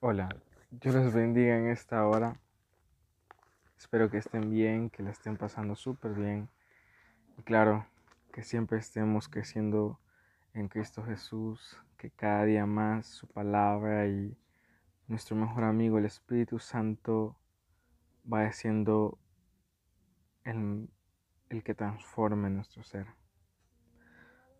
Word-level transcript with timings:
Hola, 0.00 0.28
Dios 0.70 0.94
les 0.94 1.12
bendiga 1.12 1.58
en 1.58 1.66
esta 1.66 2.06
hora. 2.06 2.38
Espero 3.76 4.08
que 4.08 4.18
estén 4.18 4.48
bien, 4.48 4.90
que 4.90 5.02
la 5.02 5.10
estén 5.10 5.36
pasando 5.36 5.74
súper 5.74 6.12
bien. 6.12 6.48
Y 7.36 7.42
claro, 7.42 7.84
que 8.32 8.44
siempre 8.44 8.78
estemos 8.78 9.28
creciendo 9.28 9.98
en 10.54 10.68
Cristo 10.68 11.02
Jesús, 11.02 11.82
que 11.96 12.12
cada 12.12 12.44
día 12.44 12.64
más 12.64 13.08
su 13.08 13.26
palabra 13.26 14.06
y 14.06 14.38
nuestro 15.08 15.34
mejor 15.34 15.64
amigo, 15.64 15.98
el 15.98 16.04
Espíritu 16.04 16.60
Santo, 16.60 17.36
vaya 18.22 18.52
siendo 18.52 19.18
el, 20.44 20.88
el 21.48 21.64
que 21.64 21.74
transforme 21.74 22.50
nuestro 22.50 22.84
ser. 22.84 23.08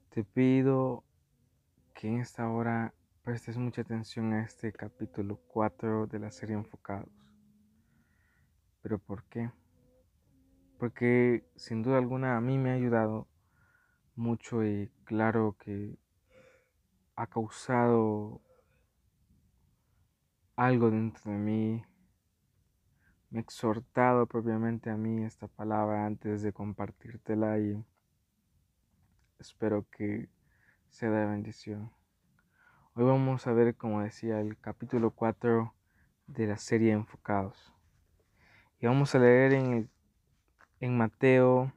Te 0.08 0.24
pido 0.24 1.04
que 1.94 2.08
en 2.08 2.18
esta 2.18 2.50
hora 2.50 2.92
prestes 3.22 3.56
mucha 3.56 3.82
atención 3.82 4.32
a 4.32 4.42
este 4.42 4.72
capítulo 4.72 5.40
4 5.48 6.06
de 6.06 6.18
la 6.18 6.30
serie 6.30 6.56
Enfocados. 6.56 7.08
¿Pero 8.82 8.98
por 8.98 9.24
qué? 9.24 9.50
Porque 10.78 11.44
sin 11.56 11.82
duda 11.82 11.98
alguna 11.98 12.36
a 12.36 12.40
mí 12.40 12.56
me 12.58 12.70
ha 12.70 12.74
ayudado 12.74 13.28
mucho 14.14 14.64
y 14.64 14.90
claro 15.04 15.56
que 15.58 15.98
ha 17.16 17.26
causado 17.26 18.40
algo 20.56 20.90
dentro 20.90 21.30
de 21.30 21.38
mí, 21.38 21.84
me 23.30 23.38
ha 23.38 23.42
exhortado 23.42 24.26
propiamente 24.26 24.90
a 24.90 24.96
mí 24.96 25.24
esta 25.24 25.48
palabra 25.48 26.06
antes 26.06 26.42
de 26.42 26.52
compartírtela 26.52 27.58
y 27.58 27.84
espero 29.38 29.86
que 29.90 30.28
sea 30.88 31.10
de 31.10 31.26
bendición. 31.26 31.97
Hoy 33.00 33.04
vamos 33.04 33.46
a 33.46 33.52
ver, 33.52 33.76
como 33.76 34.02
decía, 34.02 34.40
el 34.40 34.58
capítulo 34.58 35.12
4 35.12 35.72
de 36.26 36.48
la 36.48 36.56
serie 36.56 36.90
Enfocados. 36.90 37.72
Y 38.80 38.88
vamos 38.88 39.14
a 39.14 39.20
leer 39.20 39.52
en, 39.52 39.88
en 40.80 40.98
Mateo 40.98 41.72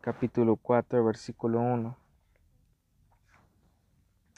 capítulo 0.00 0.56
4, 0.56 1.04
versículo 1.04 1.60
1, 1.60 1.94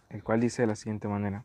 el 0.08 0.24
cual 0.24 0.40
dice 0.40 0.62
de 0.62 0.66
la 0.66 0.74
siguiente 0.74 1.06
manera. 1.06 1.44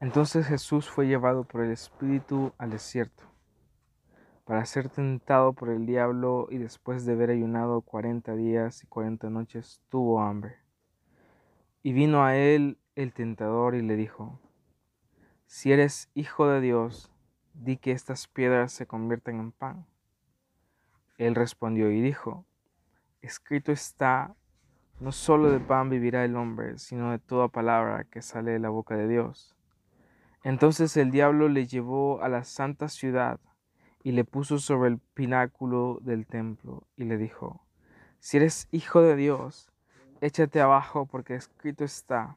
Entonces 0.00 0.46
Jesús 0.46 0.88
fue 0.88 1.06
llevado 1.06 1.44
por 1.44 1.64
el 1.64 1.72
Espíritu 1.72 2.54
al 2.56 2.70
desierto 2.70 3.24
para 4.46 4.64
ser 4.64 4.88
tentado 4.88 5.52
por 5.52 5.68
el 5.68 5.84
diablo 5.84 6.48
y 6.50 6.56
después 6.56 7.04
de 7.04 7.12
haber 7.12 7.28
ayunado 7.28 7.82
cuarenta 7.82 8.34
días 8.34 8.82
y 8.84 8.86
cuarenta 8.86 9.28
noches 9.28 9.82
tuvo 9.90 10.22
hambre. 10.22 10.56
Y 11.82 11.92
vino 11.92 12.24
a 12.24 12.34
él 12.36 12.78
el 12.96 13.12
tentador 13.12 13.74
y 13.74 13.82
le 13.82 13.94
dijo, 13.94 14.40
Si 15.46 15.72
eres 15.72 16.10
hijo 16.14 16.48
de 16.48 16.60
Dios, 16.60 17.12
di 17.54 17.76
que 17.76 17.92
estas 17.92 18.26
piedras 18.26 18.72
se 18.72 18.86
conviertan 18.86 19.38
en 19.38 19.52
pan. 19.52 19.86
Él 21.18 21.34
respondió 21.34 21.90
y 21.90 22.00
dijo, 22.00 22.44
Escrito 23.22 23.70
está, 23.70 24.34
no 24.98 25.12
solo 25.12 25.50
de 25.50 25.60
pan 25.60 25.90
vivirá 25.90 26.24
el 26.24 26.36
hombre, 26.36 26.78
sino 26.78 27.10
de 27.10 27.18
toda 27.18 27.48
palabra 27.48 28.04
que 28.04 28.22
sale 28.22 28.52
de 28.52 28.58
la 28.58 28.70
boca 28.70 28.96
de 28.96 29.08
Dios. 29.08 29.54
Entonces 30.42 30.96
el 30.96 31.10
diablo 31.10 31.48
le 31.48 31.66
llevó 31.66 32.22
a 32.22 32.28
la 32.28 32.44
santa 32.44 32.88
ciudad 32.88 33.40
y 34.02 34.12
le 34.12 34.24
puso 34.24 34.58
sobre 34.58 34.90
el 34.90 34.98
pináculo 34.98 35.98
del 36.02 36.26
templo 36.26 36.86
y 36.96 37.04
le 37.04 37.18
dijo, 37.18 37.66
Si 38.20 38.36
eres 38.36 38.68
hijo 38.70 39.02
de 39.02 39.16
Dios, 39.16 39.70
échate 40.20 40.60
abajo 40.60 41.06
porque 41.06 41.34
escrito 41.34 41.84
está, 41.84 42.36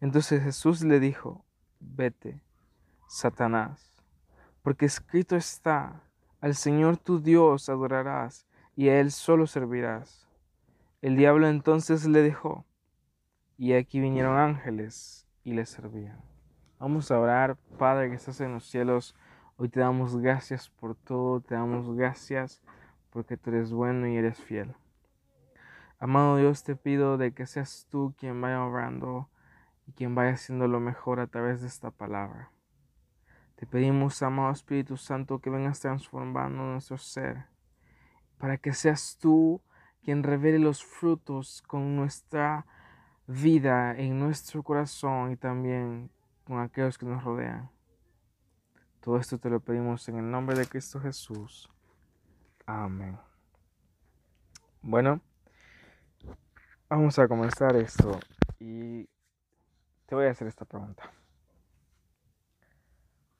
Entonces 0.00 0.42
Jesús 0.42 0.82
le 0.84 1.00
dijo, 1.00 1.44
vete, 1.80 2.40
Satanás, 3.08 3.90
porque 4.62 4.86
escrito 4.86 5.34
está, 5.34 6.02
al 6.40 6.54
Señor 6.54 6.98
tu 6.98 7.20
Dios 7.20 7.68
adorarás 7.68 8.46
y 8.76 8.88
a 8.88 9.00
Él 9.00 9.10
solo 9.10 9.46
servirás. 9.46 10.28
El 11.02 11.16
diablo 11.16 11.48
entonces 11.48 12.06
le 12.06 12.22
dejó, 12.22 12.64
y 13.56 13.72
aquí 13.72 13.98
vinieron 13.98 14.38
ángeles 14.38 15.26
y 15.42 15.54
le 15.54 15.66
servían. 15.66 16.20
Vamos 16.78 17.10
a 17.10 17.18
orar, 17.18 17.56
Padre 17.76 18.08
que 18.08 18.14
estás 18.14 18.40
en 18.40 18.52
los 18.54 18.64
cielos, 18.64 19.16
hoy 19.56 19.68
te 19.68 19.80
damos 19.80 20.16
gracias 20.16 20.68
por 20.68 20.94
todo, 20.94 21.40
te 21.40 21.56
damos 21.56 21.92
gracias 21.96 22.62
porque 23.10 23.36
tú 23.36 23.50
eres 23.50 23.72
bueno 23.72 24.06
y 24.06 24.16
eres 24.16 24.38
fiel. 24.38 24.76
Amado 25.98 26.36
Dios, 26.36 26.62
te 26.62 26.76
pido 26.76 27.18
de 27.18 27.32
que 27.32 27.46
seas 27.46 27.88
tú 27.90 28.14
quien 28.16 28.40
vaya 28.40 28.64
obrando 28.64 29.28
y 29.88 29.92
quien 29.92 30.14
vaya 30.14 30.32
haciendo 30.32 30.68
lo 30.68 30.80
mejor 30.80 31.18
a 31.18 31.26
través 31.26 31.62
de 31.62 31.66
esta 31.66 31.90
palabra. 31.90 32.52
Te 33.56 33.66
pedimos, 33.66 34.22
amado 34.22 34.52
Espíritu 34.52 34.98
Santo, 34.98 35.40
que 35.40 35.50
vengas 35.50 35.80
transformando 35.80 36.62
nuestro 36.62 36.98
ser, 36.98 37.46
para 38.36 38.58
que 38.58 38.74
seas 38.74 39.16
tú 39.18 39.62
quien 40.04 40.22
revele 40.22 40.58
los 40.58 40.84
frutos 40.84 41.62
con 41.66 41.96
nuestra 41.96 42.66
vida 43.26 43.96
en 43.96 44.18
nuestro 44.18 44.62
corazón 44.62 45.32
y 45.32 45.36
también 45.36 46.10
con 46.44 46.60
aquellos 46.60 46.98
que 46.98 47.06
nos 47.06 47.24
rodean. 47.24 47.70
Todo 49.00 49.16
esto 49.16 49.38
te 49.38 49.48
lo 49.48 49.60
pedimos 49.60 50.06
en 50.08 50.18
el 50.18 50.30
nombre 50.30 50.56
de 50.56 50.66
Cristo 50.66 51.00
Jesús. 51.00 51.70
Amén. 52.66 53.18
Bueno, 54.82 55.20
vamos 56.90 57.18
a 57.18 57.26
comenzar 57.26 57.74
esto 57.76 58.20
y 58.60 59.08
te 60.08 60.14
voy 60.14 60.24
a 60.24 60.30
hacer 60.30 60.48
esta 60.48 60.64
pregunta. 60.64 61.12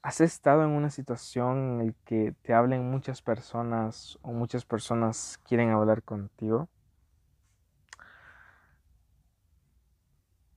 ¿Has 0.02 0.20
estado 0.20 0.62
en 0.64 0.70
una 0.70 0.90
situación 0.90 1.80
en 1.80 1.86
la 1.86 1.94
que 2.04 2.34
te 2.42 2.52
hablen 2.52 2.90
muchas 2.90 3.22
personas 3.22 4.18
o 4.20 4.32
muchas 4.32 4.66
personas 4.66 5.40
quieren 5.44 5.70
hablar 5.70 6.02
contigo? 6.02 6.68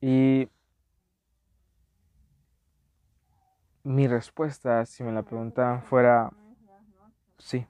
Y 0.02 0.50
mi 3.82 4.06
respuesta, 4.06 4.84
si 4.84 5.02
me 5.02 5.12
la 5.12 5.22
preguntaran, 5.22 5.82
fuera 5.82 6.30
sí. 7.38 7.66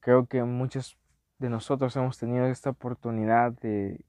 Creo 0.00 0.26
que 0.26 0.42
muchos 0.42 0.98
de 1.38 1.50
nosotros 1.50 1.94
hemos 1.94 2.18
tenido 2.18 2.46
esta 2.46 2.70
oportunidad 2.70 3.52
de 3.52 4.04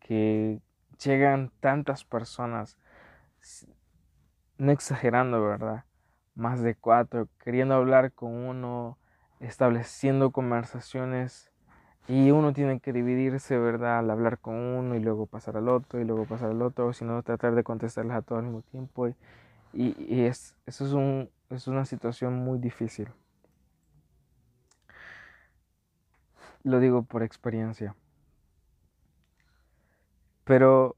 que 0.00 0.60
llegan 1.04 1.50
tantas 1.60 2.04
personas, 2.04 2.76
no 4.58 4.72
exagerando, 4.72 5.42
¿verdad? 5.42 5.84
Más 6.34 6.62
de 6.62 6.74
cuatro, 6.74 7.28
queriendo 7.42 7.74
hablar 7.74 8.12
con 8.12 8.32
uno, 8.32 8.98
estableciendo 9.40 10.30
conversaciones 10.30 11.50
y 12.08 12.30
uno 12.30 12.52
tiene 12.52 12.80
que 12.80 12.92
dividirse, 12.92 13.58
¿verdad? 13.58 14.00
Al 14.00 14.10
hablar 14.10 14.38
con 14.38 14.54
uno 14.54 14.96
y 14.96 15.00
luego 15.00 15.26
pasar 15.26 15.56
al 15.56 15.68
otro 15.68 16.00
y 16.00 16.04
luego 16.04 16.24
pasar 16.24 16.50
al 16.50 16.62
otro, 16.62 16.92
sino 16.92 17.22
tratar 17.22 17.54
de 17.54 17.64
contestarles 17.64 18.16
a 18.16 18.22
todos 18.22 18.40
al 18.40 18.46
mismo 18.46 18.62
tiempo. 18.62 19.08
Y, 19.08 19.14
y, 19.72 20.24
es, 20.24 20.56
eso 20.66 20.84
es, 20.86 20.92
un, 20.92 21.30
es 21.50 21.68
una 21.68 21.84
situación 21.84 22.34
muy 22.34 22.58
difícil. 22.58 23.08
Lo 26.62 26.80
digo 26.80 27.02
por 27.02 27.22
experiencia. 27.22 27.94
Pero, 30.44 30.96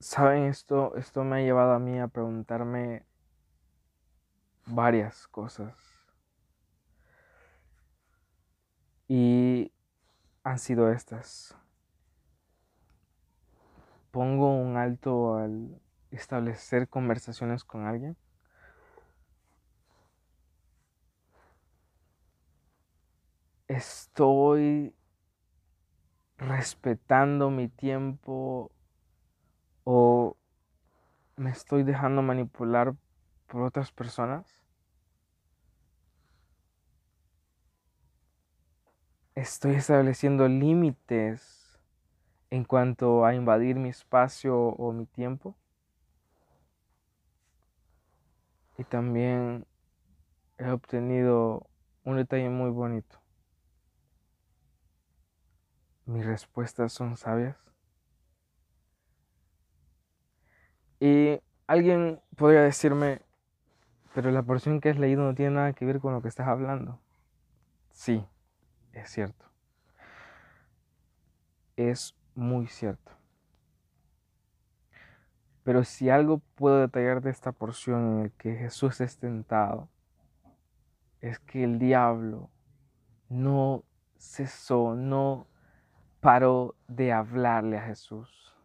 ¿saben 0.00 0.44
esto? 0.44 0.94
Esto 0.96 1.24
me 1.24 1.36
ha 1.36 1.40
llevado 1.40 1.72
a 1.72 1.78
mí 1.78 1.98
a 1.98 2.08
preguntarme 2.08 3.06
varias 4.66 5.26
cosas. 5.28 5.74
Y 9.08 9.72
han 10.42 10.58
sido 10.58 10.90
estas. 10.90 11.56
Pongo 14.10 14.54
un 14.54 14.76
alto 14.76 15.36
al 15.36 15.80
establecer 16.10 16.88
conversaciones 16.88 17.64
con 17.64 17.86
alguien. 17.86 18.16
Estoy 23.66 24.94
respetando 26.38 27.50
mi 27.50 27.68
tiempo 27.68 28.70
o 29.84 30.36
me 31.36 31.50
estoy 31.50 31.82
dejando 31.84 32.22
manipular 32.22 32.94
por 33.46 33.62
otras 33.62 33.92
personas? 33.92 34.46
¿Estoy 39.34 39.74
estableciendo 39.74 40.48
límites 40.48 41.78
en 42.50 42.64
cuanto 42.64 43.24
a 43.24 43.34
invadir 43.34 43.76
mi 43.76 43.88
espacio 43.88 44.56
o 44.56 44.92
mi 44.92 45.06
tiempo? 45.06 45.56
Y 48.78 48.84
también 48.84 49.66
he 50.58 50.70
obtenido 50.70 51.66
un 52.04 52.16
detalle 52.16 52.50
muy 52.50 52.70
bonito. 52.70 53.23
Mis 56.06 56.24
respuestas 56.26 56.92
son 56.92 57.16
sabias. 57.16 57.56
Y 61.00 61.40
alguien 61.66 62.20
podría 62.36 62.62
decirme, 62.62 63.22
pero 64.14 64.30
la 64.30 64.42
porción 64.42 64.80
que 64.80 64.90
has 64.90 64.98
leído 64.98 65.22
no 65.22 65.34
tiene 65.34 65.56
nada 65.56 65.72
que 65.72 65.84
ver 65.84 66.00
con 66.00 66.12
lo 66.12 66.22
que 66.22 66.28
estás 66.28 66.48
hablando. 66.48 67.00
Sí, 67.90 68.24
es 68.92 69.10
cierto. 69.10 69.44
Es 71.76 72.14
muy 72.34 72.66
cierto. 72.66 73.12
Pero 75.64 75.82
si 75.84 76.10
algo 76.10 76.42
puedo 76.54 76.80
detallar 76.80 77.22
de 77.22 77.30
esta 77.30 77.50
porción 77.52 78.00
en 78.00 78.22
la 78.24 78.28
que 78.28 78.54
Jesús 78.54 79.00
es 79.00 79.18
tentado, 79.18 79.88
es 81.20 81.38
que 81.38 81.64
el 81.64 81.78
diablo 81.78 82.50
no 83.30 83.82
cesó, 84.18 84.94
no 84.94 85.46
paró 86.24 86.74
de 86.88 87.12
hablarle 87.12 87.76
a 87.76 87.82
Jesús. 87.82 88.56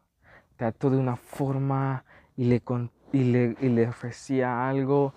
Trató 0.56 0.90
de 0.90 0.96
una 0.96 1.18
forma 1.18 2.06
y 2.38 2.46
le, 2.46 2.64
y 3.12 3.70
le, 3.70 3.86
ofrecía 3.90 4.70
algo, 4.70 5.14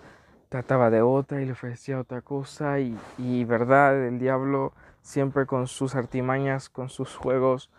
trataba 0.49 0.89
de 0.89 1.01
otra 1.01 1.41
y 1.41 1.45
le 1.45 1.53
ofrecía 1.53 2.01
otra 2.01 2.21
cosa 2.21 2.81
y, 2.81 2.99
y 3.17 3.45
verdad, 3.45 4.05
el 4.05 4.19
diablo 4.19 4.73
siempre 5.01 5.45
con 5.45 5.67
sus 5.67 5.95
artimañas, 5.95 6.67
con 6.67 6.89
sus 6.89 7.15
juegos 7.15 7.71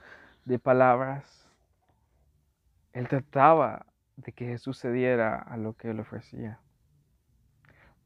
de 0.47 0.59
palabras, 0.59 1.47
él 2.95 3.07
trataba 3.07 3.85
de 4.17 4.33
que 4.33 4.47
Jesús 4.47 4.81
cediera 4.81 5.41
a 5.41 5.59
lo 5.59 5.75
que 5.75 5.91
él 5.91 6.01
ofrecía. 6.01 6.59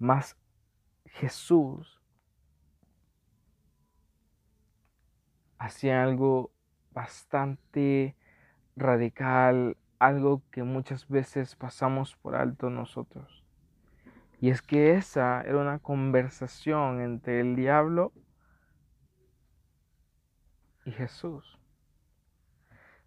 Mas 0.00 0.36
Jesús 1.04 1.97
hacía 5.58 6.02
algo 6.02 6.52
bastante 6.92 8.16
radical, 8.76 9.76
algo 9.98 10.42
que 10.50 10.62
muchas 10.62 11.08
veces 11.08 11.56
pasamos 11.56 12.16
por 12.16 12.36
alto 12.36 12.70
nosotros. 12.70 13.44
Y 14.40 14.50
es 14.50 14.62
que 14.62 14.94
esa 14.94 15.42
era 15.42 15.58
una 15.58 15.80
conversación 15.80 17.00
entre 17.00 17.40
el 17.40 17.56
diablo 17.56 18.12
y 20.84 20.92
Jesús. 20.92 21.58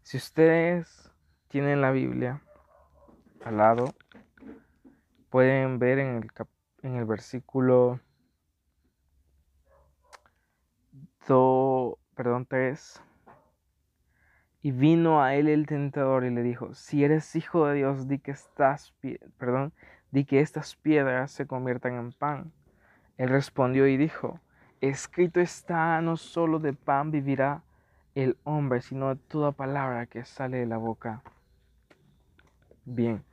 Si 0.04 0.18
ustedes 0.18 1.12
tienen 1.48 1.80
la 1.80 1.92
Biblia 1.92 2.42
al 3.46 3.58
lado, 3.58 3.94
pueden 5.30 5.80
ver 5.80 6.00
en 6.00 6.18
el, 6.18 6.32
en 6.84 6.96
el 6.96 7.06
versículo 7.06 8.00
perdón, 12.22 12.46
3, 12.46 13.02
y 14.62 14.70
vino 14.70 15.24
a 15.24 15.34
él 15.34 15.48
el 15.48 15.66
tentador 15.66 16.24
y 16.24 16.30
le 16.30 16.44
dijo, 16.44 16.76
si 16.76 17.04
eres 17.04 17.36
hijo 17.36 17.66
de 17.66 17.74
Dios, 17.78 18.08
di 18.08 18.20
que 18.20 18.30
estas, 18.30 18.94
perdón, 19.40 19.74
di 20.12 20.26
que 20.26 20.40
estas 20.40 20.76
piedras 20.76 21.32
se 21.32 21.48
conviertan 21.48 21.96
en 21.96 22.12
pan. 22.12 22.52
Él 23.18 23.30
respondió 23.30 23.88
y 23.88 23.98
dijo, 23.98 24.40
escrito 24.82 25.40
está, 25.40 26.00
no 26.02 26.16
solo 26.16 26.60
de 26.60 26.74
pan 26.74 27.10
vivirá 27.10 27.64
el 28.14 28.38
hombre, 28.44 28.82
sino 28.82 29.16
de 29.16 29.16
toda 29.16 29.52
palabra 29.52 30.06
que 30.06 30.24
sale 30.24 30.58
de 30.58 30.68
la 30.68 30.78
boca. 30.78 31.24
Bien. 32.86 33.26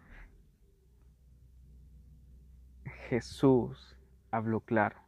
Jesús 3.11 3.99
habló 4.31 4.61
claro. 4.61 5.07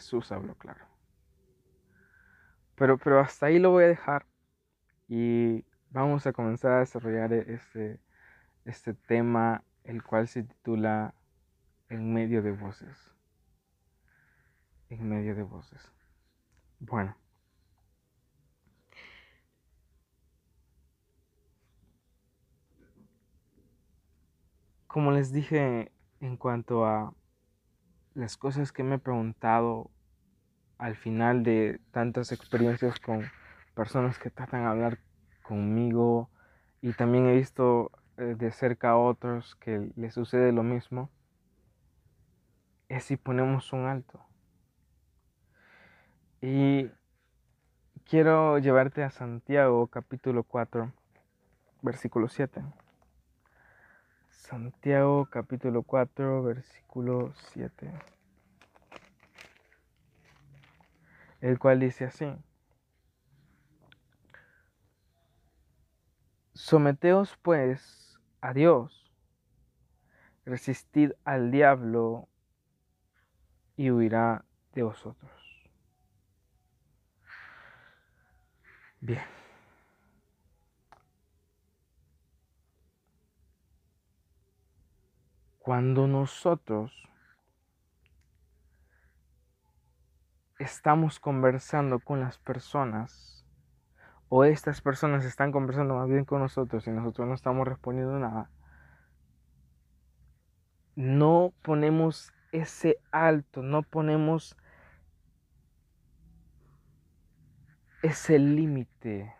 Jesús 0.00 0.32
habló 0.32 0.54
claro. 0.54 0.86
Pero, 2.74 2.96
pero 2.96 3.20
hasta 3.20 3.46
ahí 3.46 3.58
lo 3.58 3.70
voy 3.70 3.84
a 3.84 3.88
dejar 3.88 4.24
y 5.08 5.66
vamos 5.90 6.26
a 6.26 6.32
comenzar 6.32 6.72
a 6.72 6.78
desarrollar 6.78 7.34
este, 7.34 8.00
este 8.64 8.94
tema, 8.94 9.62
el 9.84 10.02
cual 10.02 10.26
se 10.26 10.42
titula 10.42 11.14
En 11.90 12.14
medio 12.14 12.42
de 12.42 12.52
voces. 12.52 13.12
En 14.88 15.06
medio 15.06 15.34
de 15.34 15.42
voces. 15.42 15.92
Bueno. 16.78 17.14
Como 24.86 25.12
les 25.12 25.30
dije 25.30 25.92
en 26.20 26.38
cuanto 26.38 26.86
a 26.86 27.14
las 28.14 28.36
cosas 28.36 28.72
que 28.72 28.82
me 28.82 28.96
he 28.96 28.98
preguntado 28.98 29.90
al 30.78 30.96
final 30.96 31.42
de 31.42 31.80
tantas 31.90 32.32
experiencias 32.32 32.98
con 33.00 33.24
personas 33.74 34.18
que 34.18 34.30
tratan 34.30 34.62
de 34.62 34.68
hablar 34.68 34.98
conmigo 35.42 36.30
y 36.80 36.92
también 36.92 37.26
he 37.26 37.34
visto 37.34 37.90
eh, 38.16 38.34
de 38.36 38.50
cerca 38.50 38.90
a 38.90 38.96
otros 38.96 39.56
que 39.56 39.90
les 39.96 40.14
sucede 40.14 40.52
lo 40.52 40.62
mismo, 40.62 41.10
es 42.88 43.04
si 43.04 43.16
ponemos 43.16 43.72
un 43.72 43.86
alto. 43.86 44.20
Y 46.40 46.90
quiero 48.04 48.58
llevarte 48.58 49.02
a 49.04 49.10
Santiago 49.10 49.86
capítulo 49.86 50.42
4, 50.42 50.92
versículo 51.82 52.28
7. 52.28 52.62
Santiago 54.50 55.28
capítulo 55.30 55.84
4, 55.84 56.42
versículo 56.42 57.32
7. 57.52 57.92
el 61.40 61.56
cual 61.60 61.78
dice 61.78 62.06
así, 62.06 62.26
Someteos 66.52 67.38
pues 67.42 68.18
a 68.40 68.52
Dios, 68.52 69.14
resistid 70.44 71.12
al 71.24 71.52
diablo 71.52 72.28
y 73.76 73.92
huirá 73.92 74.44
de 74.74 74.82
vosotros. 74.82 75.30
Bien. 79.00 79.39
Cuando 85.70 86.08
nosotros 86.08 86.90
estamos 90.58 91.20
conversando 91.20 92.00
con 92.00 92.18
las 92.18 92.38
personas 92.38 93.46
o 94.28 94.42
estas 94.42 94.80
personas 94.80 95.24
están 95.24 95.52
conversando 95.52 95.94
más 95.94 96.08
bien 96.08 96.24
con 96.24 96.40
nosotros 96.40 96.88
y 96.88 96.90
nosotros 96.90 97.28
no 97.28 97.34
estamos 97.34 97.68
respondiendo 97.68 98.18
nada, 98.18 98.50
no 100.96 101.52
ponemos 101.62 102.32
ese 102.50 102.96
alto, 103.12 103.62
no 103.62 103.84
ponemos 103.84 104.56
ese 108.02 108.40
límite. 108.40 109.36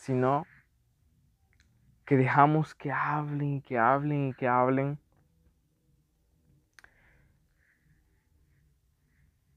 Sino 0.00 0.46
que 2.06 2.16
dejamos 2.16 2.74
que 2.74 2.90
hablen, 2.90 3.60
que 3.60 3.76
hablen 3.76 4.28
y 4.28 4.32
que 4.32 4.48
hablen. 4.48 4.98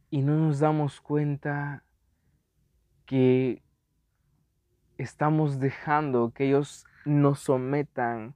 Y 0.09 0.21
no 0.21 0.35
nos 0.35 0.59
damos 0.59 0.99
cuenta 0.99 1.85
que 3.05 3.63
estamos 4.97 5.61
dejando 5.61 6.33
que 6.33 6.47
ellos 6.47 6.85
nos 7.05 7.39
sometan 7.39 8.35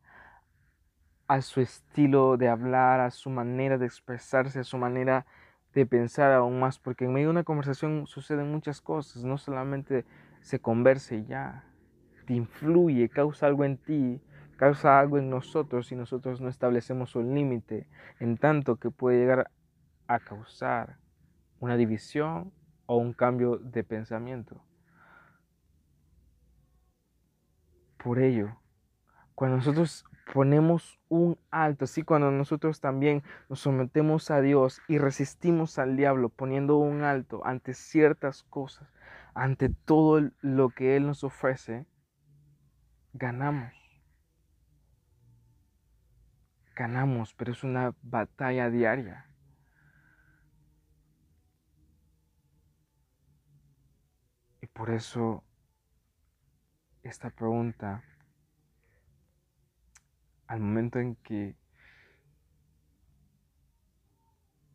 a 1.27 1.41
su 1.41 1.59
estilo 1.59 2.37
de 2.37 2.47
hablar, 2.47 3.01
a 3.01 3.11
su 3.11 3.29
manera 3.29 3.77
de 3.77 3.85
expresarse, 3.85 4.61
a 4.61 4.63
su 4.63 4.77
manera 4.77 5.25
de 5.73 5.85
pensar 5.85 6.31
aún 6.31 6.61
más, 6.61 6.79
porque 6.79 7.03
en 7.03 7.11
medio 7.11 7.27
de 7.27 7.31
una 7.31 7.43
conversación 7.43 8.07
suceden 8.07 8.49
muchas 8.49 8.79
cosas, 8.79 9.25
no 9.25 9.37
solamente 9.37 10.05
se 10.39 10.61
conversa 10.61 11.13
y 11.13 11.25
ya 11.25 11.66
te 12.27 12.33
influye, 12.33 13.07
causa 13.07 13.47
algo 13.47 13.63
en 13.63 13.77
ti, 13.77 14.21
causa 14.57 14.99
algo 14.99 15.17
en 15.17 15.29
nosotros 15.29 15.87
si 15.87 15.95
nosotros 15.95 16.41
no 16.41 16.49
establecemos 16.49 17.15
un 17.15 17.33
límite, 17.33 17.87
en 18.19 18.37
tanto 18.37 18.75
que 18.75 18.91
puede 18.91 19.19
llegar 19.19 19.49
a 20.07 20.19
causar 20.19 20.97
una 21.59 21.77
división 21.77 22.51
o 22.85 22.97
un 22.97 23.13
cambio 23.13 23.57
de 23.57 23.83
pensamiento. 23.85 24.61
Por 28.03 28.19
ello, 28.19 28.57
cuando 29.33 29.57
nosotros 29.57 30.03
ponemos 30.33 30.99
un 31.07 31.39
alto, 31.49 31.85
así 31.85 32.03
cuando 32.03 32.29
nosotros 32.29 32.81
también 32.81 33.23
nos 33.47 33.61
sometemos 33.61 34.31
a 34.31 34.41
Dios 34.41 34.81
y 34.89 34.97
resistimos 34.97 35.79
al 35.79 35.95
diablo 35.95 36.27
poniendo 36.27 36.75
un 36.75 37.03
alto 37.03 37.45
ante 37.45 37.73
ciertas 37.73 38.43
cosas, 38.43 38.89
ante 39.33 39.69
todo 39.69 40.29
lo 40.41 40.69
que 40.69 40.97
Él 40.97 41.07
nos 41.07 41.23
ofrece, 41.23 41.85
ganamos. 43.17 43.73
Ganamos, 46.75 47.33
pero 47.33 47.51
es 47.51 47.63
una 47.63 47.95
batalla 48.03 48.69
diaria. 48.69 49.25
Y 54.61 54.67
por 54.67 54.91
eso 54.91 55.43
esta 57.03 57.29
pregunta, 57.29 58.03
al 60.47 60.59
momento 60.59 60.99
en 60.99 61.15
que, 61.15 61.55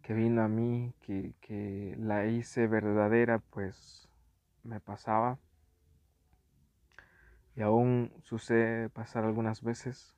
que 0.03 0.15
vino 0.15 0.43
a 0.43 0.49
mí, 0.49 0.93
que, 1.03 1.35
que 1.41 1.95
la 1.99 2.27
hice 2.27 2.67
verdadera, 2.67 3.39
pues 3.39 4.09
me 4.65 4.81
pasaba. 4.81 5.39
Y 7.55 7.63
aún 7.63 8.13
sucede 8.23 8.89
pasar 8.89 9.25
algunas 9.25 9.63
veces. 9.63 10.17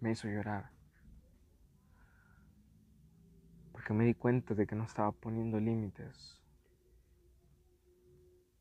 Me 0.00 0.12
hizo 0.12 0.28
llorar. 0.28 0.70
Porque 3.72 3.92
me 3.92 4.04
di 4.04 4.14
cuenta 4.14 4.54
de 4.54 4.66
que 4.66 4.76
no 4.76 4.84
estaba 4.84 5.12
poniendo 5.12 5.58
límites 5.58 6.38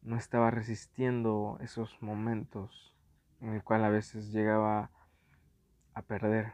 no 0.08 0.16
estaba 0.16 0.50
resistiendo 0.52 1.58
esos 1.60 2.02
momentos 2.02 2.96
en 3.42 3.54
el 3.54 3.62
cual 3.62 3.84
a 3.84 3.90
veces 3.90 4.32
llegaba 4.32 4.90
a 5.94 6.02
perder. 6.02 6.54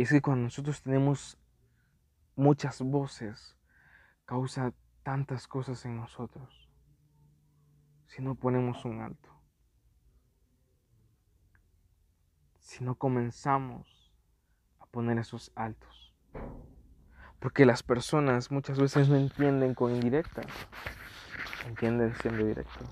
Y 0.00 0.04
es 0.04 0.08
que 0.08 0.22
cuando 0.22 0.44
nosotros 0.44 0.80
tenemos 0.80 1.36
muchas 2.34 2.80
voces, 2.80 3.54
causa 4.24 4.72
tantas 5.02 5.46
cosas 5.46 5.84
en 5.84 5.98
nosotros 5.98 6.70
si 8.06 8.22
no 8.22 8.34
ponemos 8.34 8.86
un 8.86 9.02
alto. 9.02 9.28
Si 12.60 12.82
no 12.82 12.94
comenzamos 12.94 14.10
a 14.78 14.86
poner 14.86 15.18
esos 15.18 15.52
altos. 15.54 16.14
Porque 17.38 17.66
las 17.66 17.82
personas 17.82 18.50
muchas 18.50 18.80
veces 18.80 19.10
no 19.10 19.16
entienden 19.16 19.74
con 19.74 19.94
indirecta, 19.94 20.40
entienden 21.66 22.14
siendo 22.22 22.46
directo. 22.46 22.86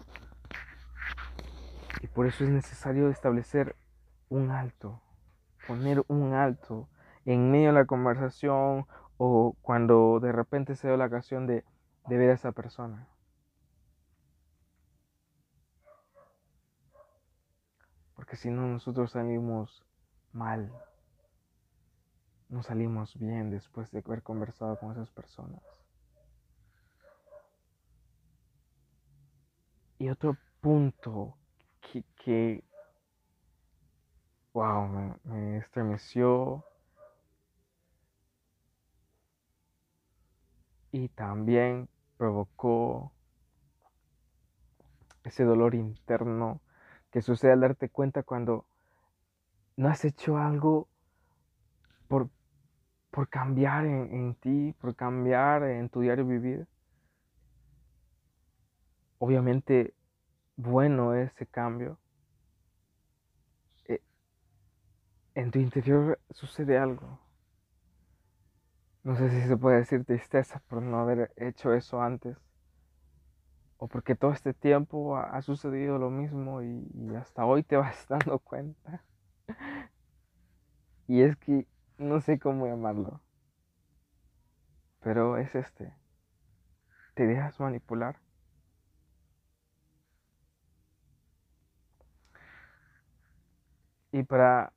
Y 2.03 2.07
por 2.09 2.27
eso 2.27 2.45
es 2.45 2.51
necesario 2.51 3.09
establecer 3.09 3.77
un 4.29 4.51
alto, 4.51 5.01
poner 5.67 6.05
un 6.09 6.35
alto 6.35 6.91
en 7.33 7.51
medio 7.51 7.69
de 7.69 7.75
la 7.75 7.87
conversación 7.87 8.87
o 9.19 9.57
cuando 9.63 10.21
de 10.21 10.33
repente 10.33 10.77
se 10.77 10.89
da 10.89 10.97
la 10.97 11.07
ocasión 11.07 11.47
de, 11.47 11.65
de 12.07 12.17
ver 12.17 12.31
a 12.31 12.35
esa 12.35 12.53
persona. 12.53 13.09
Porque 18.15 18.37
si 18.37 18.51
no, 18.51 18.67
nosotros 18.67 19.13
salimos 19.13 19.85
mal 20.33 20.73
no 22.49 22.63
salimos 22.63 23.19
bien 23.19 23.51
después 23.51 23.91
de 23.91 24.03
haber 24.05 24.23
conversado 24.23 24.79
con 24.79 24.93
esas 24.93 25.11
personas. 25.11 25.63
Y 29.99 30.09
otro 30.09 30.37
punto 30.61 31.37
que, 32.17 32.65
wow, 34.53 35.17
me 35.25 35.59
estremeció 35.59 36.65
y 40.93 41.09
también 41.09 41.89
provocó 42.17 43.13
ese 45.25 45.45
dolor 45.45 45.75
interno 45.75 46.61
que 47.11 47.23
sucede 47.23 47.53
al 47.53 47.61
darte 47.61 47.89
cuenta 47.89 48.23
cuando 48.23 48.67
no 49.77 49.89
has 49.89 50.05
hecho 50.05 50.39
algo 50.39 50.89
por, 52.09 52.31
por 53.11 53.29
cambiar 53.29 53.87
en, 53.87 54.35
ti, 54.35 54.75
por 54.81 54.97
cambiar 54.97 55.63
en 55.65 55.89
tu 55.89 56.01
diario 56.01 56.27
vivir. 56.27 56.67
Obviamente, 59.19 59.95
bueno 60.57 61.15
ese 61.15 61.47
cambio. 61.47 61.99
Eh, 63.85 64.01
en 65.35 65.51
tu 65.51 65.59
interior 65.59 66.19
sucede 66.31 66.79
algo. 66.79 67.21
No 69.09 69.17
sé 69.17 69.31
si 69.31 69.41
se 69.49 69.57
puede 69.57 69.79
decir 69.79 70.05
tristeza 70.05 70.61
por 70.69 70.83
no 70.83 71.01
haber 71.01 71.33
hecho 71.37 71.73
eso 71.73 72.03
antes. 72.03 72.37
O 73.79 73.89
porque 73.89 74.15
todo 74.15 74.33
este 74.33 74.53
tiempo 74.53 75.17
ha, 75.17 75.41
sucedido 75.41 75.97
lo 75.97 76.11
mismo 76.11 76.61
y, 76.61 77.17
hasta 77.17 77.47
hoy 77.47 77.63
te 77.63 77.77
vas 77.79 78.07
dando 78.07 78.39
cuenta. 78.39 79.03
Y 81.07 81.23
es 81.23 81.39
que 81.39 81.67
no 81.97 82.21
sé 82.21 82.39
cómo 82.39 82.67
llamarlo. 82.67 83.23
Pero 85.01 85.39
es 85.39 85.55
este. 85.55 85.95
¿Te 87.15 87.27
dejas 87.27 87.59
manipular? 87.61 88.21
Y 94.13 94.23
para 94.23 94.75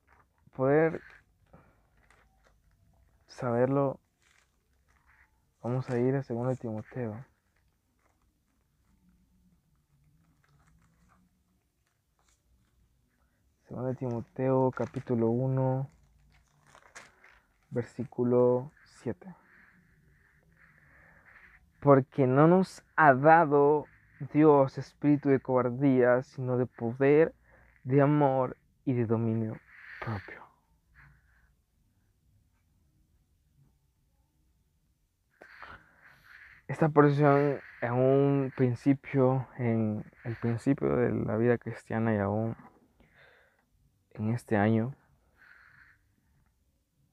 poder 0.55 1.01
saberlo, 3.27 4.00
vamos 5.62 5.89
a 5.89 5.98
ir 5.98 6.15
a 6.15 6.22
2 6.22 6.60
Timoteo. 6.60 7.25
Segundo 13.68 13.94
Timoteo 13.96 14.72
capítulo 14.72 15.30
1 15.30 15.89
versículo 17.70 18.72
7. 19.01 19.36
Porque 21.80 22.27
no 22.27 22.48
nos 22.48 22.84
ha 22.96 23.13
dado 23.13 23.86
Dios 24.34 24.77
espíritu 24.77 25.30
de 25.30 25.39
cobardía, 25.39 26.22
sino 26.22 26.58
de 26.58 26.68
poder, 26.68 27.34
de 27.84 28.01
amor 28.01 28.58
y 28.86 28.94
de 28.94 29.06
dominio 29.06 29.58
propio. 30.00 30.40
Esta 36.72 36.88
porción 36.88 37.60
en 37.82 37.92
un 37.92 38.54
principio, 38.56 39.46
en 39.58 40.06
el 40.24 40.38
principio 40.38 40.96
de 40.96 41.12
la 41.12 41.36
vida 41.36 41.58
cristiana 41.58 42.16
y 42.16 42.18
aún 42.18 42.56
en 44.13 44.30
este 44.30 44.56
año, 44.56 44.96